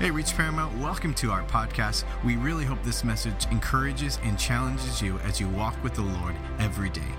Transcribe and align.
Hey, 0.00 0.10
Reach 0.10 0.34
Paramount, 0.34 0.78
welcome 0.78 1.12
to 1.16 1.30
our 1.30 1.42
podcast. 1.42 2.04
We 2.24 2.36
really 2.36 2.64
hope 2.64 2.82
this 2.82 3.04
message 3.04 3.44
encourages 3.50 4.18
and 4.22 4.38
challenges 4.38 5.02
you 5.02 5.18
as 5.18 5.38
you 5.38 5.46
walk 5.50 5.76
with 5.84 5.92
the 5.92 6.00
Lord 6.00 6.34
every 6.58 6.88
day. 6.88 7.12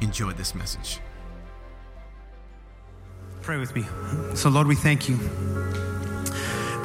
Enjoy 0.00 0.30
this 0.30 0.54
message. 0.54 1.00
Pray 3.40 3.56
with 3.56 3.74
me. 3.74 3.84
So, 4.36 4.50
Lord, 4.50 4.68
we 4.68 4.76
thank 4.76 5.08
you. 5.08 5.16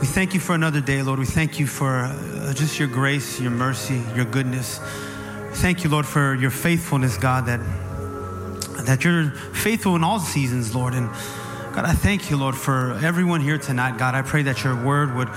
We 0.02 0.08
thank 0.08 0.34
you 0.34 0.40
for 0.40 0.56
another 0.56 0.82
day, 0.82 1.04
Lord. 1.04 1.20
We 1.20 1.26
thank 1.26 1.60
you 1.60 1.68
for 1.68 1.98
uh, 1.98 2.54
just 2.56 2.80
your 2.80 2.88
grace, 2.88 3.40
your 3.40 3.52
mercy, 3.52 4.02
your 4.16 4.26
goodness. 4.26 4.80
Thank 5.52 5.84
you, 5.84 5.92
Lord, 5.92 6.08
for 6.08 6.34
your 6.34 6.50
faithfulness, 6.50 7.16
God, 7.16 7.46
that, 7.46 7.60
that 8.88 9.04
you're 9.04 9.30
faithful 9.54 9.96
in 9.96 10.04
all 10.04 10.20
seasons, 10.20 10.74
Lord. 10.74 10.96
And 10.96 11.12
God, 11.78 11.86
I 11.86 11.94
thank 11.94 12.32
you, 12.32 12.38
Lord, 12.38 12.56
for 12.56 12.98
everyone 13.04 13.40
here 13.40 13.60
tonight. 13.60 14.00
God, 14.00 14.16
I 14.16 14.24
pray 14.24 14.42
that 14.42 14.64
your 14.64 14.76
word 14.84 15.14
would 15.14 15.30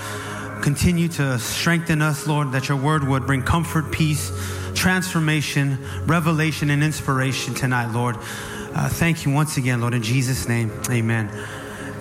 continue 0.63 1.07
to 1.09 1.37
strengthen 1.37 2.01
us, 2.01 2.25
Lord, 2.25 2.53
that 2.53 2.67
your 2.67 2.79
word 2.79 3.07
would 3.07 3.27
bring 3.27 3.43
comfort, 3.43 3.91
peace, 3.91 4.31
transformation, 4.73 5.77
revelation, 6.07 6.71
and 6.71 6.83
inspiration 6.83 7.53
tonight, 7.53 7.91
Lord. 7.93 8.15
Uh, 8.73 8.89
thank 8.89 9.23
you 9.23 9.31
once 9.31 9.57
again, 9.57 9.81
Lord, 9.81 9.93
in 9.93 10.01
Jesus' 10.01 10.47
name. 10.47 10.71
Amen. 10.89 11.29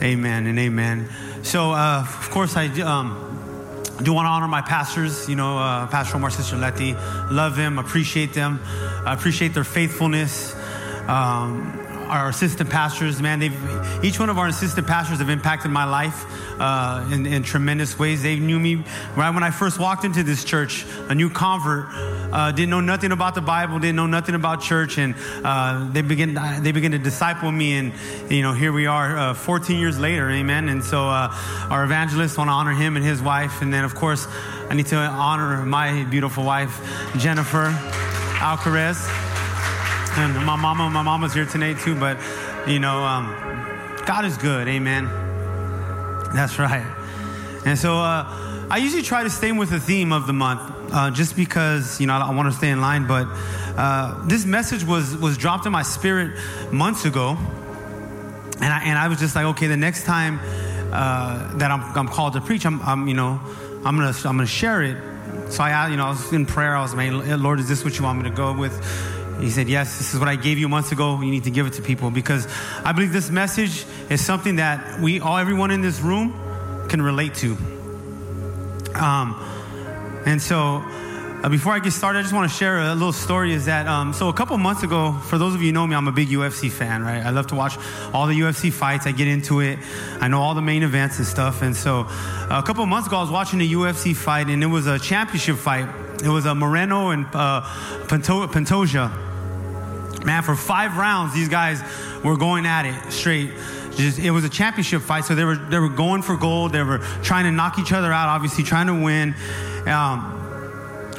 Amen 0.02 0.47
and 0.47 0.59
amen. 0.59 1.11
So, 1.42 1.72
uh, 1.72 2.06
of 2.09 2.30
course, 2.30 2.56
I 2.56 2.69
um, 2.80 3.92
do 4.02 4.14
want 4.14 4.25
to 4.25 4.30
honor 4.30 4.48
my 4.48 4.62
pastors, 4.62 5.28
you 5.28 5.36
know, 5.36 5.59
uh, 5.59 5.86
Pastor 5.88 6.16
Omar, 6.16 6.30
Sister 6.30 6.56
Letty. 6.56 6.95
Love 7.30 7.56
them, 7.56 7.78
appreciate 7.78 8.33
them, 8.33 8.59
I 9.05 9.12
appreciate 9.12 9.52
their 9.52 9.64
faithfulness. 9.64 10.56
Um, 11.06 11.89
our 12.10 12.28
assistant 12.28 12.69
pastors, 12.70 13.23
man, 13.23 13.38
they've 13.38 14.05
each 14.05 14.19
one 14.19 14.30
of 14.30 14.38
our 14.38 14.48
assistant 14.48 14.87
pastors 14.87 15.19
have 15.19 15.30
impacted 15.30 15.70
my 15.70 15.84
life 15.84 16.24
uh, 16.60 17.09
in, 17.12 17.24
in, 17.24 17.42
tremendous 17.42 17.98
ways. 17.98 18.23
They 18.23 18.36
knew 18.36 18.59
me 18.59 18.84
right 19.16 19.30
when 19.30 19.42
I 19.42 19.50
first 19.50 19.78
walked 19.78 20.05
into 20.05 20.23
this 20.23 20.45
church, 20.45 20.84
a 21.09 21.14
new 21.14 21.31
convert, 21.31 21.86
uh, 22.33 22.53
didn't 22.53 22.70
know 22.70 22.81
nothing 22.81 23.12
about 23.12 23.34
the 23.34 23.41
Bible, 23.41 23.78
didn't 23.78 23.97
know 23.97 24.06
nothing 24.06 24.34
about 24.34 24.61
church, 24.61 24.98
and 24.98 25.14
uh, 25.44 25.91
they 25.92 26.03
begin 26.03 26.34
they 26.61 26.72
begin 26.72 26.92
to 26.92 26.98
disciple 26.98 27.50
me, 27.50 27.75
and 27.75 27.92
you 28.28 28.42
know 28.42 28.53
here 28.53 28.72
we 28.72 28.86
are, 28.86 29.16
uh, 29.16 29.34
14 29.34 29.78
years 29.78 29.98
later, 29.98 30.28
amen. 30.31 30.69
And 30.69 30.83
so 30.83 31.08
uh, 31.08 31.33
our 31.70 31.84
evangelist 31.84 32.36
want 32.36 32.48
to 32.48 32.53
honor 32.53 32.72
him 32.72 32.97
and 32.97 33.05
his 33.05 33.22
wife, 33.22 33.62
and 33.62 33.72
then 33.72 33.84
of 33.84 33.94
course 33.94 34.27
I 34.69 34.75
need 34.75 34.86
to 34.86 34.97
honor 34.97 35.64
my 35.64 36.05
beautiful 36.05 36.44
wife, 36.44 36.75
Jennifer 37.16 37.70
Alcaraz. 38.41 39.30
My 40.16 40.56
mama, 40.56 40.91
my 40.91 41.03
mama's 41.03 41.33
here 41.33 41.47
tonight 41.47 41.78
too, 41.78 41.94
but 41.94 42.19
you 42.66 42.80
know, 42.80 43.05
um, 43.05 43.27
God 44.06 44.25
is 44.25 44.36
good, 44.36 44.66
amen. 44.66 45.05
That's 46.34 46.58
right. 46.58 46.84
And 47.64 47.78
so 47.78 47.98
uh, 47.98 48.66
I 48.70 48.78
usually 48.78 49.03
try 49.03 49.22
to 49.22 49.31
stay 49.31 49.53
with 49.53 49.70
the 49.70 49.78
theme 49.78 50.12
of 50.12 50.27
the 50.27 50.33
month, 50.33 50.61
uh, 50.92 51.12
just 51.12 51.36
because 51.36 52.00
you 52.00 52.08
know 52.08 52.14
I 52.14 52.34
want 52.34 52.50
to 52.50 52.58
stay 52.58 52.70
in 52.70 52.81
line. 52.81 53.06
But 53.06 53.28
uh, 53.77 54.27
this 54.27 54.44
message 54.44 54.84
was 54.84 55.16
was 55.16 55.38
dropped 55.38 55.66
in 55.66 55.72
my 55.72 55.83
spirit 55.83 56.36
months 56.72 57.05
ago, 57.05 57.36
and 58.61 58.72
I, 58.72 58.83
and 58.84 58.98
I 58.98 59.06
was 59.06 59.20
just 59.20 59.36
like, 59.36 59.44
okay, 59.47 59.69
the 59.69 59.77
next 59.77 60.05
time 60.05 60.41
uh, 60.92 61.56
that 61.58 61.70
I'm, 61.70 61.97
I'm 61.97 62.08
called 62.08 62.33
to 62.33 62.41
preach, 62.41 62.66
I'm, 62.66 62.83
I'm 62.83 63.06
you 63.06 63.14
know 63.14 63.41
I'm 63.84 63.97
gonna 63.97 64.12
I'm 64.25 64.36
gonna 64.36 64.47
share 64.47 64.83
it. 64.83 64.97
So 65.53 65.62
I 65.62 65.88
you 65.88 65.97
know 65.97 66.06
I 66.06 66.11
was 66.11 66.33
in 66.33 66.47
prayer. 66.47 66.75
I 66.75 66.83
was 66.83 66.94
like, 66.94 67.12
Lord, 67.12 67.61
is 67.61 67.69
this 67.69 67.84
what 67.84 67.97
you 67.97 68.05
want 68.05 68.22
me 68.22 68.28
to 68.28 68.34
go 68.34 68.53
with? 68.53 68.75
He 69.41 69.50
said, 69.50 69.69
Yes, 69.69 69.98
this 69.98 70.12
is 70.12 70.20
what 70.20 70.28
I 70.28 70.36
gave 70.36 70.58
you 70.58 70.69
months 70.69 70.92
ago. 70.92 71.20
You 71.20 71.30
need 71.30 71.44
to 71.44 71.50
give 71.50 71.66
it 71.66 71.74
to 71.74 71.83
people 71.83 72.10
because 72.10 72.46
I 72.84 72.92
believe 72.92 73.12
this 73.12 73.30
message 73.30 73.84
is 74.08 74.24
something 74.24 74.56
that 74.56 75.00
we 75.00 75.20
all, 75.20 75.38
everyone 75.38 75.70
in 75.70 75.80
this 75.80 76.00
room, 76.00 76.32
can 76.88 77.00
relate 77.00 77.34
to. 77.36 77.56
Um, 78.94 79.41
and 80.27 80.42
so, 80.42 80.82
uh, 81.42 81.48
before 81.48 81.72
I 81.72 81.78
get 81.78 81.92
started, 81.92 82.19
I 82.19 82.22
just 82.22 82.34
want 82.34 82.50
to 82.50 82.55
share 82.55 82.80
a 82.80 82.92
little 82.92 83.14
story. 83.14 83.55
Is 83.55 83.64
that 83.64 83.86
um, 83.86 84.12
so? 84.12 84.28
A 84.28 84.32
couple 84.32 84.58
months 84.58 84.82
ago, 84.82 85.12
for 85.12 85.38
those 85.38 85.54
of 85.54 85.62
you 85.62 85.69
who 85.69 85.72
know 85.72 85.86
me, 85.86 85.97
I'm 85.97 86.06
a 86.06 86.12
big 86.12 86.28
UFC 86.28 86.70
fan, 86.70 87.03
right? 87.03 87.25
I 87.25 87.31
love 87.31 87.47
to 87.47 87.54
watch 87.54 87.78
all 88.12 88.26
the 88.26 88.38
UFC 88.38 88.70
fights. 88.70 89.06
I 89.06 89.12
get 89.12 89.26
into 89.26 89.60
it. 89.60 89.78
I 90.20 90.28
know 90.28 90.42
all 90.42 90.54
the 90.54 90.60
main 90.60 90.82
events 90.82 91.16
and 91.16 91.26
stuff. 91.26 91.62
And 91.62 91.75
so, 91.75 92.00
uh, 92.00 92.60
a 92.62 92.62
couple 92.62 92.84
months 92.84 93.09
ago, 93.09 93.16
I 93.16 93.22
was 93.22 93.31
watching 93.31 93.62
a 93.62 93.69
UFC 93.69 94.15
fight, 94.15 94.48
and 94.48 94.62
it 94.62 94.66
was 94.66 94.86
a 94.86 94.98
championship 94.98 95.56
fight. 95.56 95.88
It 96.22 96.28
was 96.28 96.44
a 96.44 96.54
Moreno 96.54 97.09
and 97.09 97.25
uh, 97.32 97.62
Pantoja. 98.06 99.29
Man, 100.25 100.42
for 100.42 100.54
five 100.54 100.97
rounds, 100.97 101.34
these 101.34 101.48
guys 101.48 101.82
were 102.22 102.36
going 102.36 102.66
at 102.66 102.84
it 102.84 103.12
straight. 103.12 103.50
Just, 103.97 104.19
it 104.19 104.31
was 104.31 104.44
a 104.44 104.48
championship 104.48 105.03
fight, 105.03 105.25
so 105.25 105.34
they 105.34 105.44
were 105.44 105.56
they 105.56 105.78
were 105.78 105.88
going 105.88 106.22
for 106.22 106.36
gold. 106.36 106.72
They 106.72 106.82
were 106.82 106.98
trying 107.22 107.44
to 107.44 107.50
knock 107.50 107.78
each 107.78 107.92
other 107.92 108.12
out, 108.12 108.28
obviously 108.28 108.64
trying 108.64 108.86
to 108.86 108.94
win. 108.94 109.34
Um, 109.86 110.36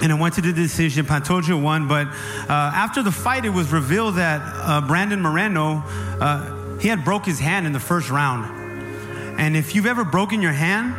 and 0.01 0.11
it 0.11 0.15
went 0.15 0.35
to 0.35 0.41
the 0.41 0.53
decision. 0.53 1.05
Pantoja 1.05 1.61
won, 1.61 1.87
but 1.87 2.07
uh, 2.07 2.49
after 2.49 3.03
the 3.03 3.11
fight, 3.11 3.45
it 3.45 3.49
was 3.49 3.71
revealed 3.71 4.15
that 4.15 4.41
uh, 4.43 4.81
Brandon 4.81 5.21
Moreno 5.21 5.83
uh, 5.85 6.79
he 6.79 6.87
had 6.87 7.05
broke 7.05 7.25
his 7.25 7.39
hand 7.39 7.67
in 7.67 7.73
the 7.73 7.79
first 7.79 8.09
round. 8.09 8.59
And 9.39 9.55
if 9.55 9.75
you've 9.75 9.85
ever 9.85 10.03
broken 10.03 10.41
your 10.41 10.51
hand, 10.51 10.95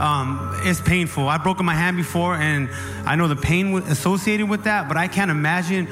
um, 0.00 0.60
it's 0.64 0.80
painful. 0.80 1.28
I've 1.28 1.42
broken 1.42 1.64
my 1.64 1.74
hand 1.74 1.96
before, 1.96 2.34
and 2.34 2.68
I 3.06 3.16
know 3.16 3.28
the 3.28 3.36
pain 3.36 3.74
associated 3.74 4.48
with 4.48 4.64
that. 4.64 4.88
But 4.88 4.96
I 4.96 5.08
can't 5.08 5.30
imagine 5.30 5.88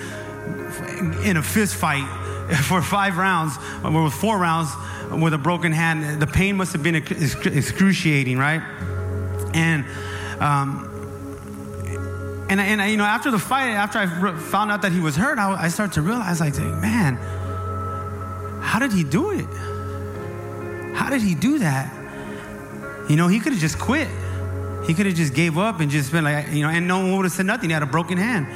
in 1.25 1.37
a 1.37 1.43
fist 1.43 1.75
fight 1.77 2.07
for 2.69 2.83
five 2.83 3.17
rounds, 3.17 3.57
or 3.85 4.05
with 4.05 4.15
four 4.15 4.39
rounds 4.39 4.71
with 5.11 5.35
a 5.35 5.39
broken 5.39 5.73
hand. 5.73 6.21
The 6.21 6.27
pain 6.27 6.57
must 6.57 6.73
have 6.73 6.83
been 6.83 6.95
excruciating, 6.97 8.39
right? 8.39 8.63
And, 9.55 9.85
um, 10.41 10.87
and, 12.49 12.61
and 12.61 12.91
you 12.91 12.97
know, 12.97 13.05
after 13.05 13.31
the 13.31 13.39
fight, 13.39 13.71
after 13.71 13.99
I 13.99 14.37
found 14.37 14.71
out 14.71 14.83
that 14.83 14.93
he 14.93 15.01
was 15.01 15.17
hurt, 15.17 15.39
I, 15.39 15.65
I 15.65 15.69
started 15.69 15.95
to 15.95 16.03
realize, 16.03 16.41
like, 16.41 16.57
man, 16.57 17.17
how 18.63 18.79
did 18.79 18.93
he 18.93 19.05
do 19.05 19.31
it? 19.31 19.47
How 20.95 21.11
did 21.11 21.23
he 21.23 21.35
do 21.35 21.59
that? 21.61 21.93
You 23.09 23.17
know, 23.17 23.27
he 23.27 23.41
could 23.41 23.53
have 23.53 23.61
just 23.61 23.79
quit. 23.79 24.09
He 24.87 24.95
could 24.95 25.07
have 25.07 25.15
just 25.15 25.35
gave 25.35 25.59
up 25.59 25.81
and 25.81 25.91
just 25.91 26.13
been 26.13 26.25
like, 26.25 26.49
you 26.53 26.63
know, 26.63 26.69
and 26.69 26.87
no 26.87 26.99
one 26.99 27.17
would 27.17 27.25
have 27.25 27.33
said 27.33 27.47
nothing. 27.47 27.71
He 27.71 27.75
had 27.75 27.83
a 27.83 27.87
broken 27.87 28.19
hand. 28.19 28.47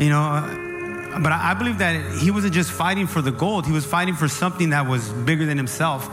You 0.00 0.08
know, 0.08 0.22
uh, 0.22 1.20
but 1.20 1.30
I 1.30 1.52
believe 1.52 1.76
that 1.78 2.18
he 2.22 2.30
wasn't 2.30 2.54
just 2.54 2.70
fighting 2.70 3.06
for 3.06 3.20
the 3.20 3.30
gold, 3.30 3.66
he 3.66 3.72
was 3.72 3.84
fighting 3.84 4.14
for 4.14 4.28
something 4.28 4.70
that 4.70 4.86
was 4.88 5.10
bigger 5.10 5.44
than 5.44 5.58
himself. 5.58 6.08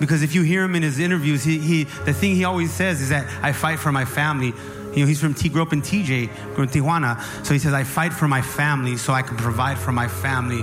Because 0.00 0.22
if 0.22 0.34
you 0.34 0.42
hear 0.42 0.64
him 0.64 0.74
in 0.74 0.82
his 0.82 0.98
interviews, 0.98 1.44
he, 1.44 1.58
he 1.58 1.84
the 1.84 2.14
thing 2.14 2.34
he 2.34 2.44
always 2.44 2.72
says 2.72 3.02
is 3.02 3.10
that 3.10 3.26
I 3.42 3.52
fight 3.52 3.80
for 3.80 3.92
my 3.92 4.06
family. 4.06 4.54
You 4.94 5.02
know, 5.02 5.06
he's 5.06 5.20
from 5.20 5.34
T, 5.34 5.50
grew 5.50 5.60
up 5.60 5.74
in 5.74 5.82
TJ, 5.82 6.54
grew 6.54 6.64
in 6.64 6.70
Tijuana. 6.70 7.20
So 7.44 7.52
he 7.52 7.58
says, 7.60 7.74
I 7.74 7.84
fight 7.84 8.14
for 8.14 8.26
my 8.26 8.40
family 8.40 8.96
so 8.96 9.12
I 9.12 9.20
can 9.20 9.36
provide 9.36 9.76
for 9.76 9.92
my 9.92 10.08
family. 10.08 10.62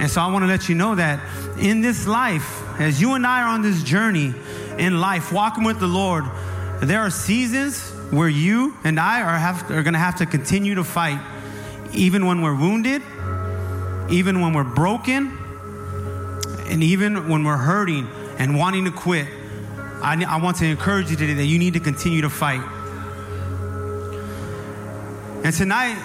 And 0.00 0.10
so 0.10 0.20
I 0.20 0.30
want 0.30 0.42
to 0.42 0.48
let 0.48 0.68
you 0.68 0.74
know 0.74 0.96
that 0.96 1.20
in 1.58 1.80
this 1.80 2.06
life, 2.06 2.62
as 2.78 3.00
you 3.00 3.14
and 3.14 3.26
I 3.26 3.40
are 3.40 3.48
on 3.48 3.62
this 3.62 3.82
journey 3.82 4.34
in 4.76 5.00
life, 5.00 5.32
walking 5.32 5.64
with 5.64 5.80
the 5.80 5.86
Lord, 5.86 6.24
there 6.82 7.00
are 7.00 7.10
seasons 7.10 7.88
where 8.10 8.28
you 8.28 8.76
and 8.84 9.00
I 9.00 9.22
are, 9.22 9.76
are 9.76 9.82
going 9.82 9.94
to 9.94 9.98
have 9.98 10.16
to 10.16 10.26
continue 10.26 10.74
to 10.74 10.84
fight 10.84 11.20
even 11.92 12.26
when 12.26 12.42
we're 12.42 12.54
wounded, 12.54 13.02
even 14.10 14.40
when 14.40 14.52
we're 14.52 14.64
broken, 14.64 15.36
and 16.68 16.82
even 16.82 17.28
when 17.28 17.44
we're 17.44 17.56
hurting 17.56 18.08
and 18.38 18.56
wanting 18.56 18.84
to 18.84 18.90
quit, 18.90 19.26
I, 20.02 20.24
I 20.26 20.36
want 20.40 20.56
to 20.58 20.66
encourage 20.66 21.10
you 21.10 21.16
today 21.16 21.34
that 21.34 21.46
you 21.46 21.58
need 21.58 21.74
to 21.74 21.80
continue 21.80 22.22
to 22.22 22.30
fight. 22.30 22.62
And 25.44 25.54
tonight, 25.54 25.96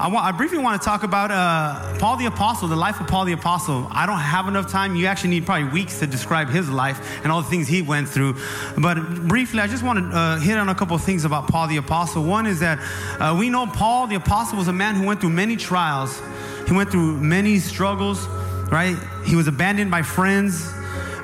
I, 0.00 0.06
want, 0.06 0.24
I 0.24 0.30
briefly 0.30 0.58
want 0.58 0.80
to 0.80 0.84
talk 0.84 1.02
about 1.02 1.32
uh, 1.32 1.98
Paul 1.98 2.16
the 2.16 2.26
Apostle, 2.26 2.68
the 2.68 2.76
life 2.76 3.00
of 3.00 3.08
Paul 3.08 3.24
the 3.24 3.32
Apostle. 3.32 3.88
I 3.90 4.06
don't 4.06 4.20
have 4.20 4.46
enough 4.46 4.70
time. 4.70 4.94
You 4.94 5.06
actually 5.06 5.30
need 5.30 5.44
probably 5.44 5.70
weeks 5.70 5.98
to 5.98 6.06
describe 6.06 6.48
his 6.48 6.70
life 6.70 7.20
and 7.24 7.32
all 7.32 7.42
the 7.42 7.48
things 7.48 7.66
he 7.66 7.82
went 7.82 8.08
through. 8.08 8.36
But 8.78 9.26
briefly, 9.26 9.58
I 9.58 9.66
just 9.66 9.82
want 9.82 9.98
to 9.98 10.16
uh, 10.16 10.38
hit 10.38 10.56
on 10.56 10.68
a 10.68 10.74
couple 10.74 10.94
of 10.94 11.02
things 11.02 11.24
about 11.24 11.48
Paul 11.48 11.66
the 11.66 11.78
Apostle. 11.78 12.22
One 12.22 12.46
is 12.46 12.60
that 12.60 12.78
uh, 13.20 13.36
we 13.36 13.50
know 13.50 13.66
Paul 13.66 14.06
the 14.06 14.14
Apostle 14.14 14.58
was 14.58 14.68
a 14.68 14.72
man 14.72 14.94
who 14.94 15.04
went 15.04 15.20
through 15.20 15.30
many 15.30 15.56
trials, 15.56 16.22
he 16.68 16.74
went 16.74 16.90
through 16.90 17.18
many 17.18 17.58
struggles, 17.58 18.24
right? 18.70 18.96
He 19.26 19.34
was 19.34 19.48
abandoned 19.48 19.90
by 19.90 20.02
friends. 20.02 20.72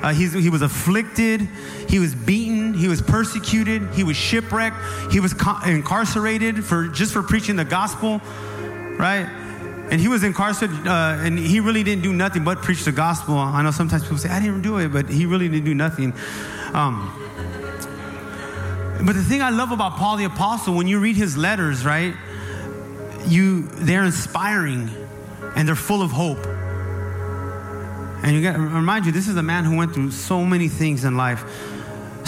Uh, 0.01 0.13
he 0.13 0.49
was 0.49 0.61
afflicted. 0.61 1.47
He 1.87 1.97
was 1.97 2.13
beaten. 2.13 2.73
He 2.73 2.87
was 2.87 3.01
persecuted. 3.01 3.89
He 3.93 4.03
was 4.03 4.15
shipwrecked. 4.15 4.75
He 5.11 5.19
was 5.19 5.33
co- 5.33 5.59
incarcerated 5.65 6.63
for 6.63 6.89
just 6.89 7.13
for 7.13 7.23
preaching 7.23 7.55
the 7.55 7.65
gospel 7.65 8.21
right? 8.97 9.27
And 9.91 10.01
he 10.01 10.07
was 10.07 10.23
incarcerated, 10.23 10.87
uh, 10.87 11.17
and 11.19 11.37
he 11.37 11.59
really 11.59 11.83
didn't 11.83 12.03
do 12.03 12.11
nothing 12.11 12.43
but 12.43 12.61
preach 12.61 12.85
the 12.85 12.91
gospel. 12.91 13.37
I 13.37 13.61
know 13.61 13.71
sometimes 13.71 14.03
people 14.03 14.17
say, 14.17 14.29
I 14.29 14.39
didn't 14.39 14.61
do 14.61 14.77
it, 14.79 14.89
but 14.91 15.07
he 15.09 15.25
really 15.25 15.47
didn't 15.47 15.65
do 15.65 15.75
nothing. 15.75 16.13
Um, 16.73 17.13
but 19.05 19.13
the 19.13 19.23
thing 19.23 19.41
I 19.41 19.49
love 19.51 19.71
about 19.71 19.97
Paul 19.97 20.17
the 20.17 20.25
Apostle, 20.25 20.75
when 20.75 20.87
you 20.87 20.99
read 20.99 21.15
his 21.15 21.37
letters, 21.37 21.85
right, 21.85 22.15
you 23.27 23.63
they're 23.63 24.03
inspiring 24.03 24.89
and 25.55 25.67
they're 25.67 25.75
full 25.75 26.01
of 26.01 26.11
hope. 26.11 26.43
And 28.23 28.35
you 28.35 28.41
got 28.41 28.57
remind 28.57 29.05
you, 29.05 29.11
this 29.11 29.27
is 29.27 29.35
a 29.35 29.43
man 29.43 29.65
who 29.65 29.75
went 29.75 29.93
through 29.93 30.11
so 30.11 30.43
many 30.43 30.67
things 30.67 31.05
in 31.05 31.17
life 31.17 31.43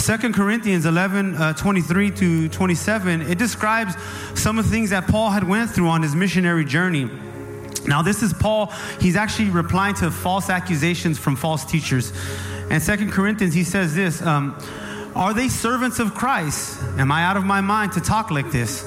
2 0.08 0.32
Corinthians 0.32 0.86
11, 0.86 1.36
uh, 1.36 1.52
23 1.52 2.12
to 2.12 2.48
27, 2.48 3.24
it 3.24 3.38
describes 3.38 3.94
some 4.36 4.58
of 4.58 4.64
the 4.64 4.72
things 4.72 4.92
that 4.92 5.06
Paul 5.06 5.32
had 5.32 5.44
went 5.44 5.70
through 5.70 5.90
on 5.90 6.02
his 6.02 6.16
missionary 6.16 6.64
journey. 6.64 7.10
Now, 7.86 8.04
this 8.04 8.24
is 8.24 8.32
Paul. 8.32 8.68
He's 9.02 9.18
actually 9.18 9.50
replying 9.50 9.96
to 9.96 10.10
false 10.10 10.50
accusations 10.50 11.20
from 11.20 11.36
false 11.36 11.66
teachers. 11.66 12.14
And 12.72 12.82
Second 12.82 13.12
Corinthians, 13.12 13.54
he 13.54 13.66
says 13.66 13.96
this 13.96 14.22
um, 14.22 14.58
Are 15.14 15.34
they 15.34 15.50
servants 15.50 16.00
of 16.00 16.14
Christ? 16.14 16.82
Am 16.98 17.12
I 17.12 17.26
out 17.26 17.36
of 17.36 17.44
my 17.44 17.60
mind 17.60 17.92
to 17.94 18.00
talk 18.00 18.32
like 18.32 18.50
this? 18.50 18.86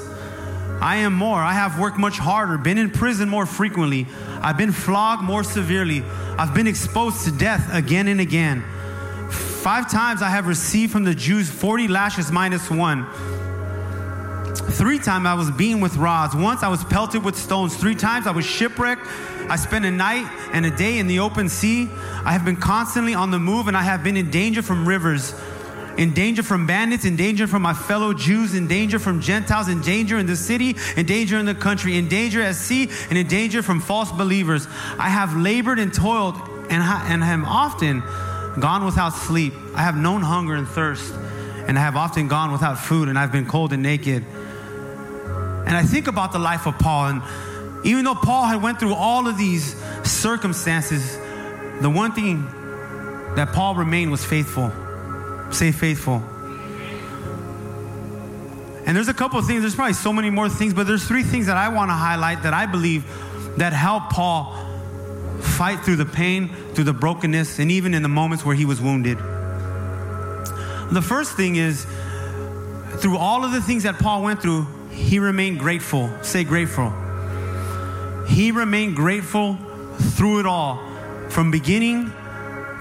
I 0.81 0.97
am 0.97 1.13
more. 1.13 1.37
I 1.37 1.53
have 1.53 1.79
worked 1.79 1.99
much 1.99 2.17
harder, 2.17 2.57
been 2.57 2.79
in 2.79 2.91
prison 2.91 3.29
more 3.29 3.45
frequently. 3.45 4.07
I've 4.41 4.57
been 4.57 4.73
flogged 4.73 5.23
more 5.23 5.45
severely. 5.45 6.03
I've 6.39 6.55
been 6.55 6.67
exposed 6.67 7.27
to 7.27 7.31
death 7.31 7.69
again 7.75 8.09
and 8.09 8.23
again. 8.23 8.65
Five 9.61 9.91
times 9.91 10.23
I 10.23 10.31
have 10.31 10.47
received 10.47 10.91
from 10.91 11.05
the 11.05 11.15
Jews 11.15 11.51
40 11.51 11.87
lashes 11.87 12.33
minus 12.33 12.71
one. 12.71 13.07
Three 14.55 14.99
times 14.99 15.27
I 15.27 15.35
was 15.35 15.51
beaten 15.51 15.83
with 15.83 15.97
rods. 15.97 16.35
Once 16.35 16.63
I 16.63 16.69
was 16.69 16.83
pelted 16.85 17.23
with 17.23 17.37
stones. 17.37 17.77
Three 17.77 17.95
times 17.95 18.27
I 18.27 18.31
was 18.31 18.47
shipwrecked. 18.47 19.07
I 19.51 19.57
spent 19.57 19.85
a 19.85 19.91
night 19.91 20.27
and 20.55 20.65
a 20.65 20.71
day 20.71 20.97
in 20.97 21.09
the 21.09 21.19
open 21.19 21.51
sea. 21.51 21.91
I 22.25 22.33
have 22.33 22.43
been 22.43 22.57
constantly 22.57 23.13
on 23.13 23.31
the 23.31 23.39
move 23.39 23.69
and 23.69 23.77
I 23.77 23.83
have 23.83 24.03
been 24.03 24.17
in 24.17 24.31
danger 24.31 24.63
from 24.63 24.89
rivers 24.89 25.35
in 25.99 26.15
danger 26.15 26.43
from 26.43 26.67
bandits, 26.67 27.05
in 27.05 27.17
danger 27.17 27.47
from 27.47 27.61
my 27.61 27.75
fellow 27.75 28.15
Jews, 28.15 28.55
in 28.55 28.67
danger 28.67 28.99
from 28.99 29.21
Gentiles, 29.21 29.69
in 29.69 29.83
danger 29.83 30.17
in 30.17 30.25
the 30.25 30.37
city, 30.37 30.75
in 30.97 31.05
danger 31.05 31.37
in 31.37 31.45
the 31.45 31.55
country, 31.55 31.99
in 31.99 32.09
danger 32.09 32.41
at 32.41 32.55
sea, 32.55 32.89
and 33.11 33.19
in 33.19 33.27
danger 33.27 33.63
from 33.63 33.81
false 33.81 34.11
believers. 34.11 34.67
I 34.99 35.11
have 35.11 35.37
labored 35.37 35.79
and 35.79 35.93
toiled 35.93 36.37
and, 36.71 36.83
ha- 36.83 37.05
and 37.07 37.23
am 37.23 37.45
often 37.45 38.03
gone 38.59 38.85
without 38.85 39.11
sleep. 39.11 39.53
I 39.75 39.83
have 39.83 39.97
known 39.97 40.23
hunger 40.23 40.55
and 40.55 40.67
thirst, 40.67 41.15
and 41.67 41.79
I 41.79 41.83
have 41.83 41.97
often 41.97 42.29
gone 42.29 42.53
without 42.53 42.79
food, 42.79 43.09
and 43.09 43.19
I've 43.19 43.33
been 43.33 43.47
cold 43.47 43.73
and 43.73 43.83
naked. 43.83 44.25
And 44.25 45.77
I 45.77 45.83
think 45.83 46.09
about 46.09 46.33
the 46.33 46.39
life 46.39 46.67
of 46.67 46.79
Paul, 46.79 47.07
and 47.09 47.23
even 47.85 48.05
though 48.05 48.15
Paul 48.15 48.45
had 48.45 48.63
went 48.63 48.81
through 48.81 48.95
all 48.95 49.29
of 49.29 49.39
these 49.39 49.75
circumstances, 50.03 51.17
the 51.81 51.91
one 51.91 52.13
thing 52.13 52.45
that 53.37 53.53
Paul 53.53 53.75
remained 53.75 54.11
was 54.11 54.25
faithful. 54.25 54.73
Say 55.51 55.73
faithful. 55.73 56.23
And 58.87 58.97
there's 58.97 59.09
a 59.09 59.15
couple 59.15 59.39
of 59.39 59.47
things, 59.47 59.61
there's 59.61 59.75
probably 59.75 59.95
so 59.95 60.13
many 60.13 60.31
more 60.31 60.49
things, 60.49 60.75
but 60.75 60.87
there's 60.87 61.07
three 61.07 61.23
things 61.23 61.47
that 61.47 61.57
I 61.57 61.69
want 61.69 61.91
to 61.91 61.95
highlight 61.95 62.43
that 62.43 62.53
I 62.53 62.67
believe 62.67 63.05
that 63.57 63.73
helped 63.73 64.11
Paul 64.11 64.57
fight 65.61 65.81
through 65.81 65.97
the 65.97 66.07
pain, 66.07 66.49
through 66.73 66.85
the 66.85 66.93
brokenness, 66.95 67.59
and 67.59 67.71
even 67.71 67.93
in 67.93 68.03
the 68.03 68.09
moments 68.09 68.47
where 68.47 68.57
he 68.57 68.65
was 68.65 68.81
wounded. 68.81 69.19
The 69.19 71.03
first 71.03 71.37
thing 71.37 71.57
is 71.57 71.87
through 72.97 73.19
all 73.19 73.45
of 73.45 73.53
the 73.53 73.61
things 73.61 73.83
that 73.83 73.99
Paul 73.99 74.23
went 74.23 74.41
through, 74.41 74.67
he 74.91 75.19
remained 75.19 75.59
grateful. 75.59 76.11
Say 76.23 76.45
grateful. 76.45 76.95
He 78.27 78.53
remained 78.53 78.97
grateful 78.97 79.59
through 80.17 80.41
it 80.41 80.47
all, 80.47 80.83
from 81.29 81.51
beginning 81.51 82.11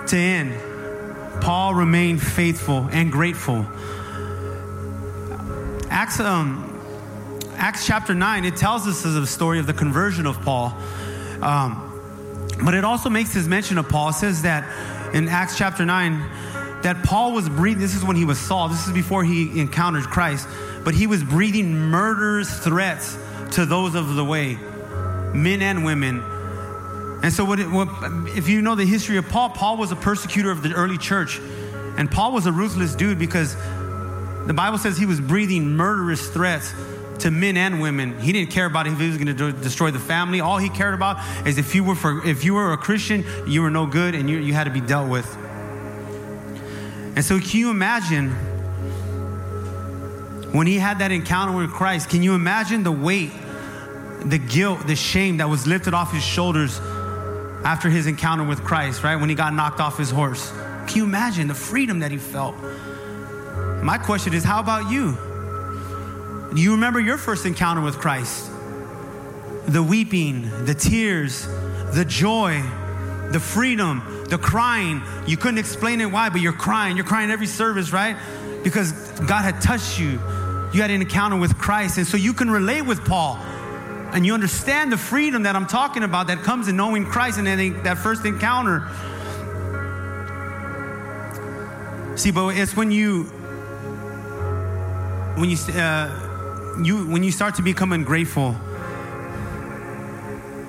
to 0.07 0.15
end. 0.15 1.41
Paul 1.41 1.73
remained 1.73 2.21
faithful 2.21 2.87
and 2.93 3.11
grateful. 3.11 3.67
Acts, 5.89 6.21
um, 6.21 6.79
Acts 7.57 7.85
chapter 7.85 8.15
9, 8.15 8.45
it 8.45 8.55
tells 8.55 8.87
us 8.87 9.01
the 9.01 9.27
story 9.27 9.59
of 9.59 9.67
the 9.67 9.73
conversion 9.73 10.25
of 10.25 10.41
Paul. 10.43 10.73
Um, 11.41 11.88
but 12.63 12.73
it 12.73 12.83
also 12.83 13.09
makes 13.09 13.33
this 13.33 13.47
mention 13.47 13.77
of 13.77 13.89
Paul. 13.89 14.09
It 14.09 14.13
says 14.13 14.41
that 14.43 14.63
in 15.13 15.27
Acts 15.27 15.57
chapter 15.57 15.85
9, 15.85 16.81
that 16.83 17.03
Paul 17.03 17.33
was 17.33 17.49
breathing, 17.49 17.81
this 17.81 17.95
is 17.95 18.03
when 18.03 18.15
he 18.15 18.25
was 18.25 18.39
Saul, 18.39 18.69
this 18.69 18.87
is 18.87 18.93
before 18.93 19.23
he 19.23 19.59
encountered 19.59 20.03
Christ, 20.05 20.47
but 20.83 20.93
he 20.93 21.07
was 21.07 21.23
breathing 21.23 21.73
murderous 21.73 22.59
threats 22.59 23.17
to 23.51 23.65
those 23.65 23.95
of 23.95 24.15
the 24.15 24.23
way, 24.23 24.55
men 25.33 25.61
and 25.61 25.83
women. 25.83 26.23
And 27.21 27.33
so, 27.33 27.43
what, 27.43 27.59
it, 27.59 27.69
what, 27.69 27.89
if 28.37 28.47
you 28.47 28.61
know 28.61 28.75
the 28.75 28.85
history 28.85 29.17
of 29.17 29.27
Paul, 29.27 29.49
Paul 29.49 29.75
was 29.75 29.91
a 29.91 29.95
persecutor 29.95 30.51
of 30.51 30.63
the 30.63 30.73
early 30.73 30.97
church. 30.97 31.39
And 31.97 32.09
Paul 32.09 32.31
was 32.31 32.45
a 32.45 32.51
ruthless 32.51 32.95
dude 32.95 33.19
because 33.19 33.55
the 34.45 34.53
Bible 34.53 34.77
says 34.77 34.97
he 34.97 35.05
was 35.05 35.19
breathing 35.19 35.75
murderous 35.75 36.29
threats 36.29 36.73
to 37.21 37.31
men 37.31 37.57
and 37.57 37.81
women. 37.81 38.19
He 38.19 38.31
didn't 38.31 38.51
care 38.51 38.65
about 38.65 38.87
if 38.87 38.99
he 38.99 39.07
was 39.07 39.17
going 39.17 39.35
to 39.35 39.51
destroy 39.51 39.91
the 39.91 39.99
family. 39.99 40.39
All 40.41 40.57
he 40.57 40.69
cared 40.69 40.93
about 40.93 41.17
is 41.47 41.57
if 41.57 41.75
you 41.75 41.83
were 41.83 41.95
for, 41.95 42.25
if 42.25 42.43
you 42.43 42.53
were 42.53 42.73
a 42.73 42.77
Christian, 42.77 43.25
you 43.47 43.61
were 43.61 43.69
no 43.69 43.85
good 43.85 44.15
and 44.15 44.29
you, 44.29 44.37
you 44.37 44.53
had 44.53 44.65
to 44.65 44.71
be 44.71 44.81
dealt 44.81 45.09
with. 45.09 45.27
And 47.15 47.25
so, 47.25 47.39
can 47.39 47.59
you 47.59 47.69
imagine 47.69 48.29
when 50.51 50.67
he 50.67 50.77
had 50.77 50.99
that 50.99 51.11
encounter 51.11 51.55
with 51.55 51.71
Christ? 51.71 52.09
Can 52.09 52.23
you 52.23 52.33
imagine 52.33 52.83
the 52.83 52.91
weight, 52.91 53.31
the 54.23 54.37
guilt, 54.37 54.87
the 54.87 54.95
shame 54.95 55.37
that 55.37 55.49
was 55.49 55.67
lifted 55.67 55.93
off 55.93 56.13
his 56.13 56.23
shoulders 56.23 56.79
after 57.65 57.89
his 57.89 58.07
encounter 58.07 58.43
with 58.43 58.63
Christ, 58.63 59.03
right? 59.03 59.17
When 59.17 59.29
he 59.29 59.35
got 59.35 59.53
knocked 59.53 59.79
off 59.79 59.97
his 59.97 60.09
horse. 60.09 60.51
Can 60.87 60.97
you 60.97 61.03
imagine 61.03 61.47
the 61.47 61.53
freedom 61.53 61.99
that 61.99 62.11
he 62.11 62.17
felt? 62.17 62.55
My 63.83 63.97
question 63.97 64.33
is, 64.33 64.43
how 64.43 64.59
about 64.59 64.89
you? 64.89 65.17
You 66.55 66.71
remember 66.71 66.99
your 66.99 67.17
first 67.17 67.45
encounter 67.45 67.81
with 67.81 67.99
Christ? 67.99 68.49
The 69.67 69.83
weeping, 69.83 70.65
the 70.65 70.73
tears, 70.73 71.45
the 71.93 72.05
joy, 72.07 72.63
the 73.31 73.39
freedom, 73.39 74.25
the 74.29 74.39
crying. 74.39 75.03
You 75.27 75.37
couldn't 75.37 75.59
explain 75.59 76.01
it 76.01 76.07
why, 76.07 76.29
but 76.29 76.41
you're 76.41 76.53
crying. 76.53 76.95
You're 76.95 77.05
crying 77.05 77.29
every 77.29 77.45
service, 77.45 77.93
right? 77.93 78.17
Because 78.63 78.91
God 79.19 79.43
had 79.43 79.61
touched 79.61 79.99
you. 79.99 80.19
You 80.73 80.81
had 80.81 80.89
an 80.89 81.01
encounter 81.01 81.37
with 81.37 81.57
Christ. 81.57 81.97
And 81.97 82.07
so 82.07 82.17
you 82.17 82.33
can 82.33 82.49
relate 82.49 82.81
with 82.81 83.05
Paul. 83.05 83.35
And 84.11 84.25
you 84.25 84.33
understand 84.33 84.91
the 84.91 84.97
freedom 84.97 85.43
that 85.43 85.55
I'm 85.55 85.67
talking 85.67 86.01
about 86.01 86.27
that 86.27 86.39
comes 86.39 86.67
in 86.67 86.75
knowing 86.75 87.05
Christ 87.05 87.37
and 87.37 87.45
that, 87.45 87.83
that 87.83 87.99
first 87.99 88.25
encounter. 88.25 88.89
See, 92.17 92.31
but 92.31 92.57
it's 92.57 92.75
when 92.75 92.89
you, 92.89 93.25
when 95.35 95.51
you, 95.51 95.57
uh, 95.79 96.28
you, 96.85 97.05
when 97.07 97.23
you 97.23 97.31
start 97.31 97.55
to 97.55 97.61
become 97.61 97.91
ungrateful, 97.91 98.55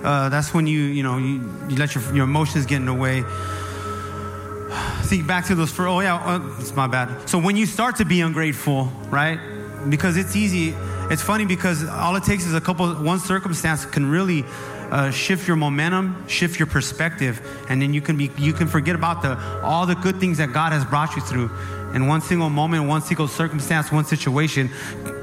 uh, 0.02 0.28
that's 0.28 0.54
when 0.54 0.66
you, 0.66 0.80
you 0.80 1.02
know, 1.02 1.18
you, 1.18 1.40
you 1.68 1.76
let 1.76 1.94
your, 1.94 2.02
your 2.14 2.24
emotions 2.24 2.66
get 2.66 2.76
in 2.76 2.86
the 2.86 2.94
way. 2.94 3.22
Think 5.02 5.26
back 5.26 5.46
to 5.46 5.54
those 5.54 5.70
for, 5.70 5.86
oh 5.86 6.00
yeah, 6.00 6.16
uh, 6.16 6.40
it's 6.58 6.74
my 6.74 6.86
bad. 6.86 7.28
So 7.28 7.38
when 7.38 7.56
you 7.56 7.66
start 7.66 7.96
to 7.96 8.04
be 8.04 8.20
ungrateful, 8.20 8.84
right? 9.10 9.38
Because 9.88 10.16
it's 10.16 10.36
easy. 10.36 10.74
It's 11.10 11.22
funny 11.22 11.44
because 11.44 11.86
all 11.88 12.16
it 12.16 12.24
takes 12.24 12.46
is 12.46 12.54
a 12.54 12.60
couple, 12.60 12.92
one 12.94 13.18
circumstance 13.18 13.84
can 13.84 14.10
really 14.10 14.44
uh, 14.90 15.10
shift 15.10 15.46
your 15.46 15.56
momentum, 15.56 16.26
shift 16.28 16.58
your 16.58 16.66
perspective, 16.66 17.40
and 17.68 17.80
then 17.80 17.94
you 17.94 18.00
can 18.00 18.16
be, 18.16 18.30
you 18.38 18.52
can 18.52 18.66
forget 18.66 18.94
about 18.94 19.22
the 19.22 19.38
all 19.62 19.86
the 19.86 19.94
good 19.94 20.18
things 20.18 20.38
that 20.38 20.52
God 20.52 20.72
has 20.72 20.84
brought 20.84 21.14
you 21.14 21.22
through. 21.22 21.50
In 21.94 22.06
one 22.06 22.20
single 22.20 22.50
moment, 22.50 22.86
one 22.86 23.02
single 23.02 23.28
circumstance, 23.28 23.90
one 23.90 24.04
situation 24.04 24.70